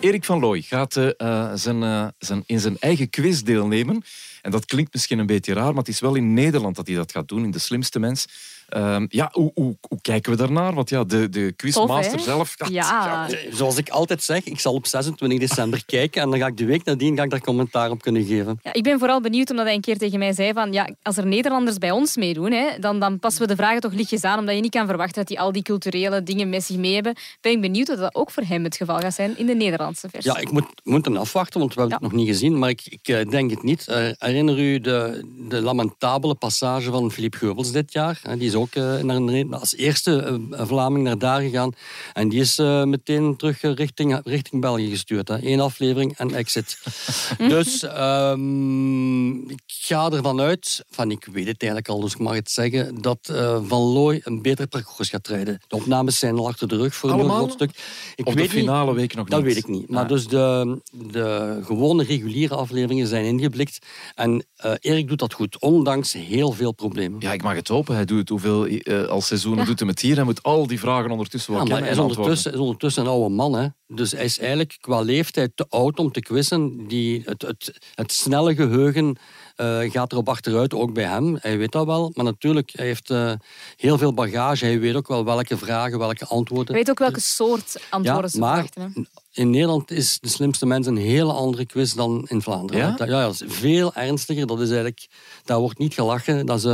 Erik 0.00 0.24
van 0.24 0.40
Looy 0.40 0.60
gaat 0.60 0.96
eh, 0.96 1.08
eh, 1.16 1.50
zijn, 1.54 1.82
eh, 1.82 2.06
zijn, 2.18 2.42
in 2.46 2.60
zijn 2.60 2.76
eigen 2.78 3.10
quiz 3.10 3.40
deelnemen. 3.40 4.02
En 4.42 4.50
dat 4.50 4.64
klinkt 4.66 4.92
misschien 4.92 5.18
een 5.18 5.26
beetje 5.26 5.52
raar, 5.54 5.68
maar 5.68 5.74
het 5.84 5.88
is 5.88 6.00
wel 6.00 6.14
in 6.14 6.34
Nederland 6.34 6.76
dat 6.76 6.86
hij 6.86 6.96
dat 6.96 7.12
gaat 7.12 7.28
doen, 7.28 7.44
in 7.44 7.50
De 7.50 7.58
Slimste 7.58 7.98
Mens. 7.98 8.26
Ehm, 8.68 9.06
ja, 9.08 9.28
hoe, 9.32 9.50
hoe, 9.54 9.76
hoe 9.88 9.98
kijken 10.02 10.32
we 10.32 10.38
daarnaar? 10.38 10.74
Want 10.74 10.88
ja, 10.90 11.04
de, 11.04 11.28
de 11.28 11.52
quizmaster 11.56 12.16
Tof, 12.16 12.24
zelf... 12.24 12.54
Ja. 12.68 13.28
Zoals 13.50 13.76
ik 13.76 13.88
altijd 13.88 14.22
zeg, 14.22 14.44
ik 14.44 14.60
zal 14.60 14.74
op 14.74 14.86
26 14.86 15.38
december 15.38 15.84
kijken 15.96 16.22
en 16.22 16.30
dan 16.30 16.38
ga 16.38 16.46
ik 16.46 16.56
de 16.56 16.64
week 16.64 16.84
nadien 16.84 17.16
ga 17.16 17.22
ik 17.22 17.30
daar 17.30 17.40
commentaar 17.40 17.90
op 17.90 18.02
kunnen 18.02 18.24
geven. 18.24 18.58
Ja, 18.62 18.72
ik 18.72 18.82
ben 18.82 18.98
vooral 18.98 19.20
benieuwd 19.20 19.50
omdat 19.50 19.64
hij 19.64 19.74
een 19.74 19.80
keer 19.80 19.98
tegen 19.98 20.18
mij 20.18 20.32
zei 20.32 20.52
van 20.52 20.72
ja, 20.72 20.88
als 21.02 21.16
er 21.16 21.26
Nederlanders 21.26 21.78
bij 21.78 21.90
ons 21.90 22.16
meedoen, 22.16 22.52
hè, 22.52 22.78
dan, 22.80 23.00
dan 23.00 23.18
passen 23.18 23.42
we 23.42 23.48
de 23.48 23.56
vragen 23.56 23.80
toch 23.80 23.92
lichtjes 23.92 24.22
aan, 24.24 24.38
omdat 24.38 24.54
je 24.54 24.60
niet 24.60 24.70
kan 24.70 24.86
verwachten 24.86 25.14
dat 25.14 25.26
die 25.28 25.40
al 25.40 25.52
die 25.52 25.62
culturele 25.62 26.22
dingen 26.22 26.48
met 26.48 26.62
zich 26.64 26.76
mee 26.76 26.94
hebben. 26.94 27.14
Ben 27.40 27.52
ik 27.52 27.60
benieuwd 27.60 27.88
of 27.90 27.96
dat 27.96 28.14
ook 28.14 28.30
voor 28.30 28.42
hem 28.42 28.64
het 28.64 28.76
geval 28.76 28.98
gaat 28.98 29.14
zijn 29.14 29.38
in 29.38 29.46
de 29.46 29.54
Nederlandse 29.54 30.08
versie. 30.08 30.32
Ja, 30.32 30.38
ik 30.38 30.50
moet, 30.50 30.66
moet 30.82 31.04
hem 31.04 31.16
afwachten, 31.16 31.60
want 31.60 31.74
we 31.74 31.80
hebben 31.80 31.98
Ja. 31.98 32.04
het 32.06 32.12
nog 32.14 32.24
niet 32.24 32.34
gezien. 32.34 32.58
Maar 32.58 32.68
ik, 32.68 32.80
ik 32.84 33.08
eh, 33.08 33.30
denk 33.30 33.50
het 33.50 33.62
niet. 33.62 33.88
Eh, 33.88 34.06
herinner 34.18 34.58
u 34.58 34.80
de, 34.80 35.24
de 35.48 35.60
lamentabele 35.60 36.34
passage 36.34 36.90
van 36.90 37.10
Philippe 37.10 37.36
Geubels 37.38 37.72
dit 37.72 37.92
jaar? 37.92 38.20
Die 38.38 38.50
is 38.54 38.60
ook 38.60 38.74
eh, 38.74 39.02
naar 39.02 39.16
een, 39.16 39.52
als 39.54 39.74
eerste 39.76 40.40
eh, 40.50 40.66
Vlaming 40.66 41.04
naar 41.04 41.18
daar 41.18 41.40
gegaan. 41.40 41.72
En 42.12 42.28
die 42.28 42.40
is 42.40 42.58
eh, 42.58 42.84
meteen 42.84 43.36
terug 43.36 43.60
richting, 43.62 44.20
richting 44.24 44.60
België 44.62 44.88
gestuurd. 44.90 45.28
Hè. 45.28 45.36
Eén 45.46 45.60
aflevering 45.60 46.16
en 46.16 46.34
exit. 46.34 46.78
dus 47.38 47.82
ehm, 47.82 49.48
ik 49.50 49.62
ga 49.66 50.10
ervan 50.10 50.40
uit, 50.40 50.84
van 50.90 51.10
ik 51.10 51.24
weet 51.32 51.46
het 51.46 51.62
eigenlijk 51.62 51.90
al, 51.90 52.00
dus 52.00 52.12
ik 52.12 52.18
mag 52.18 52.34
het 52.34 52.50
zeggen, 52.50 53.00
dat 53.02 53.32
Van 53.64 53.80
Looy 53.82 54.20
een 54.24 54.42
beter 54.42 54.66
parcours 54.66 55.08
gaat 55.08 55.28
rijden. 55.28 55.60
De 55.68 55.76
opnames 55.76 56.18
zijn 56.18 56.36
al 56.38 56.46
achter 56.46 56.68
de 56.68 56.76
rug 56.76 56.94
voor 56.94 57.10
een 57.10 57.14
Allemaal? 57.14 57.36
groot 57.36 57.52
stuk. 57.52 57.70
Ik 58.14 58.24
de 58.24 58.32
weet 58.32 58.36
niet- 58.42 58.50
finale 58.50 58.94
week 58.94 59.14
nog 59.14 59.28
dat 59.28 59.38
niet. 59.38 59.46
weet 59.54 59.64
ik 59.64 59.68
niet. 59.68 59.88
Maar 59.88 60.08
dus 60.08 60.26
de, 60.28 60.80
de 60.92 61.60
gewone 61.64 62.04
reguliere 62.04 62.54
afleveringen 62.54 63.06
zijn 63.06 63.24
ingeblikt. 63.24 63.78
En 64.14 64.44
Erik 64.80 65.08
doet 65.08 65.18
dat 65.18 65.32
goed, 65.32 65.58
ondanks 65.60 66.12
heel 66.12 66.52
veel 66.52 66.72
problemen. 66.72 67.20
Ja, 67.20 67.32
ik 67.32 67.42
mag 67.42 67.54
het 67.54 67.68
hopen. 67.68 67.94
Hij 67.94 68.04
doet 68.04 68.18
het 68.18 68.30
hoeveel 68.44 68.78
eh, 68.78 69.08
al 69.08 69.20
seizoenen 69.20 69.66
doet 69.66 69.78
hem 69.78 69.88
het 69.88 70.00
hier. 70.00 70.14
Hij 70.14 70.24
moet 70.24 70.42
al 70.42 70.66
die 70.66 70.78
vragen 70.78 71.10
ondertussen 71.10 71.52
wel 71.52 71.60
Ja, 71.60 71.66
kennen 71.66 71.84
hij 71.84 71.92
is 71.92 71.98
en 71.98 72.04
ondertussen, 72.04 72.52
is 72.52 72.58
ondertussen 72.58 73.02
een 73.02 73.10
oude 73.10 73.34
man. 73.34 73.54
Hè. 73.54 73.66
Dus 73.86 74.12
hij 74.12 74.24
is 74.24 74.38
eigenlijk 74.38 74.76
qua 74.80 75.00
leeftijd 75.00 75.50
te 75.54 75.66
oud 75.68 75.98
om 75.98 76.12
te 76.12 76.20
quizzen. 76.20 76.86
Die, 76.86 77.22
het, 77.24 77.42
het, 77.42 77.78
het 77.94 78.12
snelle 78.12 78.54
geheugen 78.54 79.16
eh, 79.56 79.78
gaat 79.90 80.12
erop 80.12 80.28
achteruit, 80.28 80.74
ook 80.74 80.92
bij 80.92 81.04
hem. 81.04 81.38
Hij 81.40 81.58
weet 81.58 81.72
dat 81.72 81.86
wel. 81.86 82.10
Maar 82.14 82.24
natuurlijk, 82.24 82.70
hij 82.72 82.86
heeft 82.86 83.10
eh, 83.10 83.32
heel 83.76 83.98
veel 83.98 84.14
bagage. 84.14 84.64
Hij 84.64 84.80
weet 84.80 84.94
ook 84.94 85.08
wel 85.08 85.24
welke 85.24 85.56
vragen, 85.56 85.98
welke 85.98 86.26
antwoorden. 86.26 86.74
Je 86.74 86.80
weet 86.80 86.90
ook 86.90 86.98
welke 86.98 87.20
soort 87.20 87.76
antwoorden 87.90 88.30
ze 88.30 88.38
maar 88.38 88.66
verwachten. 88.72 88.92
Hè. 88.94 89.02
in 89.42 89.50
Nederland 89.50 89.90
is 89.90 90.18
de 90.20 90.28
slimste 90.28 90.66
mens 90.66 90.86
een 90.86 90.96
hele 90.96 91.32
andere 91.32 91.66
quiz 91.66 91.92
dan 91.92 92.26
in 92.28 92.42
Vlaanderen. 92.42 92.82
Ja? 92.82 92.96
Dat, 92.96 93.08
ja, 93.08 93.22
dat 93.24 93.32
is 93.32 93.42
veel 93.46 93.94
ernstiger. 93.94 94.46
Dat 94.46 94.60
is 94.60 94.68
eigenlijk, 94.68 95.06
daar 95.44 95.58
wordt 95.58 95.78
niet 95.78 95.94
gelachen. 95.94 96.46
Dat 96.46 96.58
is 96.58 96.64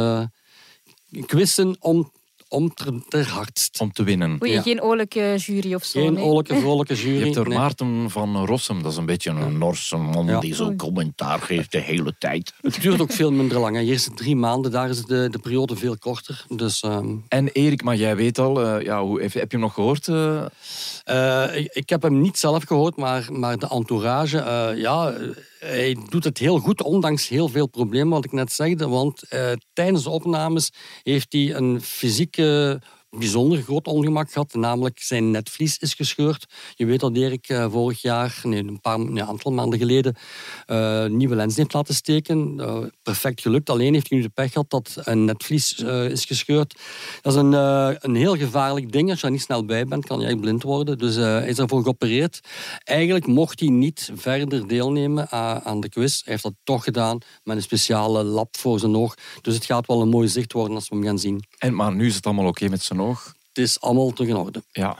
quizzen 1.26 1.76
om, 1.80 2.12
om 2.48 2.74
ter, 2.74 2.92
ter 3.08 3.28
hardst. 3.28 3.80
Om 3.80 3.92
te 3.92 4.02
winnen. 4.02 4.38
Oei, 4.42 4.52
Ja. 4.52 4.62
geen 4.62 4.82
oorlijke 4.82 5.34
jury 5.36 5.74
of 5.74 5.84
zo. 5.84 6.00
Geen 6.00 6.12
nee. 6.12 6.24
oorlijke, 6.24 6.56
vrolijke 6.60 6.94
Je 6.96 7.02
jury. 7.02 7.22
hebt 7.24 7.36
er 7.36 7.48
nee. 7.48 7.58
Maarten 7.58 8.10
van 8.10 8.44
Rossum, 8.46 8.82
dat 8.82 8.92
is 8.92 8.98
een 8.98 9.06
beetje 9.06 9.30
een 9.30 9.58
Norse 9.58 9.96
man 9.96 10.26
Ja. 10.26 10.40
die 10.40 10.54
zo 10.54 10.74
commentaar 10.76 11.38
geeft 11.40 11.72
de 11.72 11.78
hele 11.80 12.14
tijd. 12.18 12.52
Het 12.60 12.80
duurt 12.80 13.00
ook 13.00 13.12
veel 13.12 13.32
minder 13.32 13.58
lang. 13.58 13.76
Hè. 13.76 13.82
Hier 13.82 13.92
is 13.94 14.04
het 14.04 14.16
drie 14.16 14.36
maanden, 14.36 14.70
daar 14.70 14.88
is 14.90 15.04
de, 15.04 15.28
de 15.30 15.38
periode 15.38 15.76
veel 15.76 15.98
korter. 15.98 16.44
Dus 16.48 16.80
ehm, 16.82 17.14
En 17.28 17.48
Erik, 17.48 17.82
maar 17.82 17.96
jij 17.96 18.16
weet 18.16 18.38
al, 18.38 18.60
eh, 18.64 18.84
ja, 18.84 19.02
hoe, 19.02 19.20
heb, 19.22 19.32
heb 19.32 19.50
je 19.50 19.56
hem 19.56 19.60
nog 19.66 19.74
gehoord? 19.74 20.08
eh? 20.08 20.44
Eh, 21.10 21.66
ik, 21.72 21.88
heb 21.88 22.02
hem 22.02 22.20
niet 22.20 22.38
zelf 22.38 22.64
gehoord, 22.64 22.96
maar, 22.96 23.28
maar 23.32 23.58
de 23.58 23.68
entourage, 23.68 24.38
eh, 24.38 24.76
ja, 24.76 25.14
hij 25.58 25.96
doet 26.08 26.24
het 26.24 26.38
heel 26.38 26.58
goed, 26.58 26.82
ondanks 26.82 27.28
heel 27.28 27.48
veel 27.48 27.66
problemen, 27.66 28.12
wat 28.12 28.24
ik 28.24 28.32
net 28.32 28.52
zegde. 28.52 28.88
Want 28.88 29.28
eh, 29.28 29.52
tijdens 29.72 30.02
de 30.02 30.10
opnames 30.10 30.72
heeft 31.02 31.32
hij 31.32 31.54
een 31.54 31.80
fysieke 31.80 32.80
bijzonder 33.10 33.62
groot 33.62 33.86
ongemak 33.86 34.32
gehad, 34.32 34.54
namelijk 34.54 34.98
zijn 35.02 35.30
netvlies 35.30 35.78
is 35.78 35.94
gescheurd. 35.94 36.46
Je 36.74 36.86
weet 36.86 37.00
dat 37.00 37.16
Erik 37.16 37.48
eh, 37.48 37.70
vorig 37.70 38.02
jaar, 38.02 38.40
nee, 38.42 38.58
een, 38.58 38.80
paar, 38.80 39.22
aantal 39.22 39.52
maanden 39.52 39.78
geleden, 39.78 40.16
eh, 40.66 41.06
nieuwe 41.06 41.34
lens 41.34 41.56
heeft 41.56 41.72
laten 41.72 41.94
steken. 41.94 42.54
Eh, 42.60 42.78
perfect 43.02 43.40
gelukt, 43.40 43.70
alleen 43.70 43.94
heeft 43.94 44.08
hij 44.08 44.18
nu 44.18 44.24
de 44.24 44.30
pech 44.30 44.52
gehad 44.52 44.70
dat 44.70 44.96
een 45.04 45.24
netvlies 45.24 45.78
is 46.10 46.24
gescheurd. 46.24 46.78
Dat 47.22 47.32
is 47.32 47.38
een, 47.38 47.52
een 47.52 48.14
heel 48.14 48.36
gevaarlijk 48.36 48.92
ding. 48.92 49.10
Als 49.10 49.20
je 49.20 49.26
er 49.26 49.32
niet 49.32 49.40
snel 49.40 49.64
bij 49.64 49.84
bent, 49.84 50.06
kan 50.06 50.20
je 50.20 50.26
echt 50.26 50.40
blind 50.40 50.62
worden. 50.62 50.98
Dus 50.98 51.14
hij 51.14 51.48
is 51.48 51.58
ervoor 51.58 51.82
geopereerd. 51.82 52.40
Eigenlijk 52.84 53.26
mocht 53.26 53.60
hij 53.60 53.68
niet 53.68 54.10
verder 54.14 54.68
deelnemen 54.68 55.30
aan, 55.30 55.80
de 55.80 55.88
quiz. 55.88 56.22
Hij 56.24 56.32
heeft 56.32 56.42
dat 56.42 56.54
toch 56.64 56.84
gedaan 56.84 57.18
met 57.44 57.56
een 57.56 57.62
speciale 57.62 58.24
lap 58.24 58.56
voor 58.56 58.78
zijn 58.78 58.96
oog. 58.96 59.14
Dus 59.40 59.54
het 59.54 59.64
gaat 59.64 59.86
wel 59.86 60.00
een 60.00 60.08
mooi 60.08 60.28
zicht 60.28 60.52
worden 60.52 60.74
als 60.74 60.88
we 60.88 60.94
hem 60.94 61.04
gaan 61.04 61.18
zien. 61.18 61.44
En, 61.58 61.74
maar 61.74 61.94
nu 61.94 62.06
is 62.06 62.14
het 62.14 62.26
allemaal 62.26 62.46
oké 62.46 62.68
met 62.68 62.82
zijn 62.82 62.99
oog. 63.00 63.34
Het 63.48 63.58
is 63.64 63.80
allemaal 63.80 64.12
terug 64.12 64.30
in 64.30 64.36
orde. 64.36 64.62
Ja. 64.72 64.98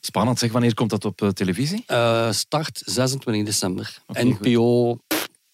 Spannend. 0.00 0.38
Zeg, 0.38 0.52
wanneer 0.52 0.74
komt 0.74 0.90
dat 0.90 1.04
op 1.04 1.22
eh, 1.22 1.28
televisie? 1.28 1.82
Eh, 1.86 2.30
start 2.32 2.82
26 2.84 3.44
december. 3.44 3.98
NPO. 4.12 4.98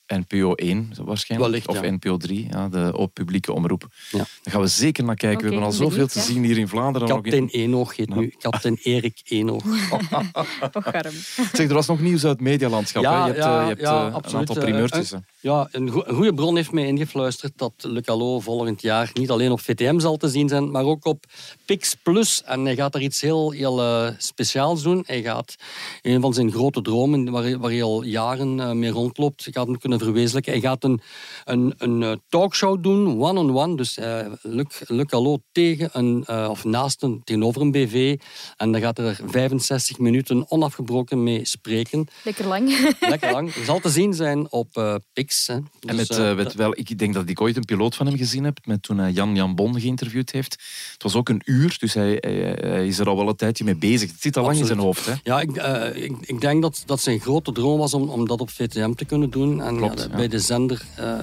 NPO 0.07 0.55
1 0.55 0.91
zo 0.95 1.05
waarschijnlijk. 1.05 1.51
Wellicht, 1.51 1.69
of 1.69 1.81
ja. 1.85 1.91
NPO 1.91 2.17
3, 2.17 2.47
ja, 2.51 2.69
de 2.69 2.93
op 2.97 3.15
publieke 3.15 3.53
omroep. 3.53 3.87
Ja. 4.11 4.19
Daar 4.19 4.27
gaan 4.53 4.61
we 4.61 4.67
zeker 4.67 5.05
naar 5.05 5.15
kijken. 5.17 5.39
we 5.41 5.45
hebben 5.47 5.65
al 5.65 5.73
zoveel 5.73 5.89
benieuwd, 5.89 6.13
te 6.13 6.19
ja. 6.19 6.25
zien 6.25 6.45
hier 6.45 6.59
in 6.59 6.69
Vlaanderen. 6.69 7.09
Nog 7.09 7.17
Kapitein 7.17 7.51
in- 7.51 7.61
Eenoog 7.61 7.97
heet 7.97 8.15
nu. 8.15 8.35
Kapitein 8.39 8.79
Erik 8.83 9.21
Eenoog. 9.25 9.65
Och, 9.93 10.93
arm. 10.95 11.13
Zeg, 11.53 11.69
er 11.69 11.75
was 11.75 11.87
nog 11.87 12.01
nieuws 12.01 12.25
uit 12.25 12.33
het 12.33 12.41
medialandschap. 12.41 13.03
hè? 13.05 13.11
Je 13.11 13.17
hebt, 13.33 13.39
eh, 13.39 13.45
je 13.45 13.49
hebt 13.69 13.83
eh, 13.83 13.91
een 14.07 14.13
absoluut. 14.13 14.35
aantal 14.49 14.57
Eh, 14.57 14.63
primeurtjes. 14.63 15.11
hè. 15.11 15.17
Ja, 15.41 15.69
een, 15.71 15.89
goe- 15.91 16.05
een 16.09 16.15
goede 16.15 16.35
bron 16.35 16.57
heeft 16.57 16.73
mij 16.73 16.87
ingefluisterd 16.87 17.53
dat 17.57 17.73
Le 17.79 18.01
Calo 18.01 18.41
volgend 18.41 18.83
jaar 18.83 19.11
niet 19.15 19.31
alleen 19.31 19.51
op 19.51 19.61
VTM 19.61 19.99
zal 19.99 20.17
te 20.17 20.29
zien 20.29 20.49
zijn, 20.49 20.71
maar 20.71 20.85
ook 20.85 21.05
op 21.05 21.25
Pix 21.65 21.95
Plus. 22.03 22.43
En 22.45 22.65
hij 22.65 22.75
gaat 22.75 22.95
er 22.95 23.01
iets 23.01 23.21
heel, 23.21 23.51
heel 23.51 24.11
speciaals 24.19 24.83
doen. 24.83 25.03
Hij 25.07 25.23
gaat 25.23 25.55
een 26.03 26.21
van 26.21 26.35
zijn 26.35 26.53
grote 26.53 26.83
dromen, 26.83 27.31
waar, 27.31 27.43
hij- 27.43 27.59
waar 27.59 27.71
hij 27.71 27.83
al 27.83 28.03
jaren 28.03 28.79
mee 28.79 28.91
rondloopt, 28.91 29.49
gaat 29.51 29.67
hem 29.67 29.79
kunnen 29.79 29.92
verwezenlijken. 30.01 30.53
Hij 30.53 30.61
gaat 30.61 30.85
een, 30.85 31.01
een, 31.45 31.75
een 31.79 32.03
eh, 32.03 32.13
talkshow 32.29 32.83
doen, 32.83 33.21
one-on-one. 33.21 33.77
Dus 33.77 33.99
eh 33.99 34.27
Luc, 34.43 35.07
Calo 35.07 35.39
tegen 35.53 35.89
een, 35.93 36.25
eh, 36.27 36.47
of 36.51 36.65
naast 36.65 37.03
een, 37.03 37.21
tegenover 37.25 37.61
een 37.61 37.71
BV. 37.71 38.19
En 38.57 38.73
daar 38.73 38.81
gaat 38.81 38.97
hij 38.97 39.07
er 39.07 39.21
65 39.27 39.99
minuten 39.99 40.51
onafgebroken 40.51 41.23
mee 41.23 41.45
spreken. 41.45 42.07
Lekker 42.25 42.47
lang. 42.47 42.95
Lekker 43.01 43.33
lang. 43.33 43.51
Het 43.55 43.65
zal 43.65 43.81
te 43.81 43.91
zien 43.91 44.15
zijn 44.15 44.53
op 44.53 44.69
eh 44.73 44.95
Pix. 45.13 45.47
Hè. 45.47 45.55
En 45.55 45.97
Dus, 45.97 46.09
met, 46.09 46.37
met 46.37 46.55
wel, 46.55 46.79
ik 46.79 46.99
denk 46.99 47.15
dat 47.15 47.29
ik 47.29 47.41
ooit 47.41 47.57
een 47.57 47.65
piloot 47.65 47.95
van 47.95 48.07
hem 48.07 48.17
gezien 48.17 48.45
heb, 48.45 48.59
met 48.65 48.83
toen 48.83 48.99
hij 48.99 49.11
Jan 49.11 49.35
Jan 49.35 49.55
Bon 49.55 49.81
geïnterviewd 49.81 50.31
heeft. 50.31 50.53
Het 50.93 51.03
was 51.03 51.15
ook 51.15 51.29
een 51.29 51.43
uur, 51.45 51.77
dus 51.79 51.95
hij, 51.95 52.17
hij, 52.21 52.57
hij 52.61 52.87
is 52.87 52.99
er 52.99 53.09
al 53.09 53.17
wel 53.17 53.29
een 53.29 53.37
tijdje 53.37 53.65
mee 53.65 53.77
bezig. 53.77 54.11
Het 54.11 54.21
zit 54.21 54.37
al 54.37 54.45
lang 54.45 54.59
in 54.59 54.67
zijn 54.67 54.79
hoofd. 54.79 55.07
Hè? 55.07 55.13
Ja, 55.23 55.41
ik, 55.41 55.51
ik, 55.95 56.13
ik 56.21 56.41
denk 56.41 56.63
dat, 56.63 56.83
dat 56.87 57.01
zijn 57.01 57.21
grote 57.21 57.53
droom 57.53 57.79
was 57.79 57.95
om, 57.95 58.09
om 58.09 58.27
dat 58.27 58.41
op 58.41 58.51
VTM 58.51 58.93
te 58.93 59.05
kunnen 59.05 59.31
doen. 59.31 59.63
En 59.63 59.79
Klopt, 59.87 60.03
ja, 60.03 60.09
ja. 60.11 60.17
bij 60.17 60.29
de 60.29 60.39
zender 60.39 60.83
eh, 60.97 61.21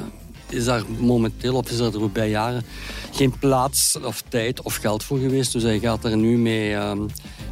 is 0.50 0.66
daar 0.66 0.84
momenteel, 1.00 1.56
of 1.56 1.70
is 1.70 1.80
er 1.80 1.92
de 1.92 2.00
voorbije 2.00 2.30
jaren, 2.30 2.64
geen 3.12 3.34
plaats 3.40 3.98
of 4.04 4.24
tijd 4.28 4.62
of 4.62 4.76
geld 4.76 5.04
voor 5.04 5.20
geweest. 5.20 5.52
Dus 5.52 5.64
hij 5.64 5.80
gaat 5.80 6.06
er 6.06 6.18
nu 6.18 6.38
mee, 6.38 6.74
ehm, 6.74 7.00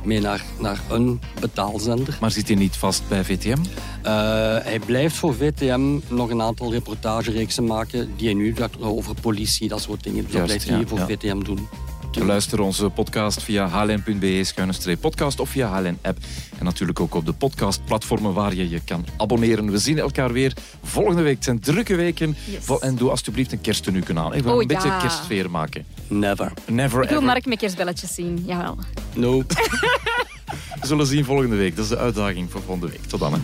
mee 0.04 0.20
naar, 0.20 0.44
naar 0.60 0.80
een 0.90 1.20
betaalzender. 1.40 2.18
Maar 2.22 2.32
zit 2.32 2.48
hij 2.48 2.58
niet 2.58 2.76
vast 2.76 3.08
bij 3.08 3.24
VTM? 3.24 3.58
Eh, 4.02 4.12
hij 4.64 4.80
blijft 4.86 5.16
voor 5.16 5.36
VTM 5.36 6.00
nog 6.08 6.30
een 6.30 6.42
aantal 6.42 6.72
reportagereeksen 6.72 7.66
maken 7.66 8.10
die 8.16 8.26
hij 8.26 8.36
nu 8.36 8.56
over 8.80 9.16
politie, 9.22 9.68
dat 9.68 9.82
soort 9.82 10.04
dingen. 10.04 10.24
Dus 10.24 10.34
dat 10.34 10.44
blijft 10.44 10.70
hij 10.70 10.80
ja, 10.80 10.88
voor. 10.88 11.00
VTM 11.00 11.44
doen. 11.44 11.68
Luister 12.12 12.60
onze 12.60 12.90
podcast 12.90 13.44
via 13.44 13.70
hln.be-podcast 13.70 15.40
of 15.40 15.50
via 15.50 15.68
HLN-app. 15.80 16.18
En 16.60 16.66
natuurlijk 16.66 17.00
ook 17.00 17.16
op 17.16 17.26
de 17.26 17.34
podcastplatformen 17.34 18.34
waar 18.34 18.54
je 18.56 18.70
je 18.70 18.80
kan 18.86 19.06
abonneren. 19.18 19.72
We 19.72 19.78
zien 19.78 20.00
elkaar 20.00 20.32
weer 20.34 20.54
volgende 20.84 21.22
week. 21.22 21.36
Het 21.36 21.44
zijn 21.44 21.60
drukke 21.60 21.96
weken. 21.96 22.36
Yes. 22.46 22.80
En 22.80 22.96
doe 22.96 23.10
alsjeblieft 23.10 23.52
een 23.52 23.62
kersttenue 23.62 24.04
aan. 24.14 24.34
Even 24.34 24.52
Oh, 24.52 24.62
een 24.62 24.68
beetje 24.68 24.88
ja. 24.88 25.00
kerstsfeer 25.00 25.50
maken. 25.52 25.86
Never. 26.08 26.54
Never 26.68 27.02
Ik 27.04 27.10
wil 27.10 27.18
ever. 27.18 27.30
Mark 27.30 27.46
met 27.46 27.58
kerstbelletjes 27.58 28.14
zien. 28.14 28.44
Jawel. 28.46 28.78
No. 29.16 29.38
We 30.82 30.88
zullen 30.88 31.06
zien 31.06 31.26
volgende 31.26 31.56
week. 31.56 31.76
Dat 31.76 31.84
is 31.86 31.90
de 31.92 31.98
uitdaging 31.98 32.52
voor 32.52 32.62
volgende 32.62 32.92
week. 32.92 33.04
Tot 33.08 33.20
dan. 33.20 33.34
Hè. 33.34 33.40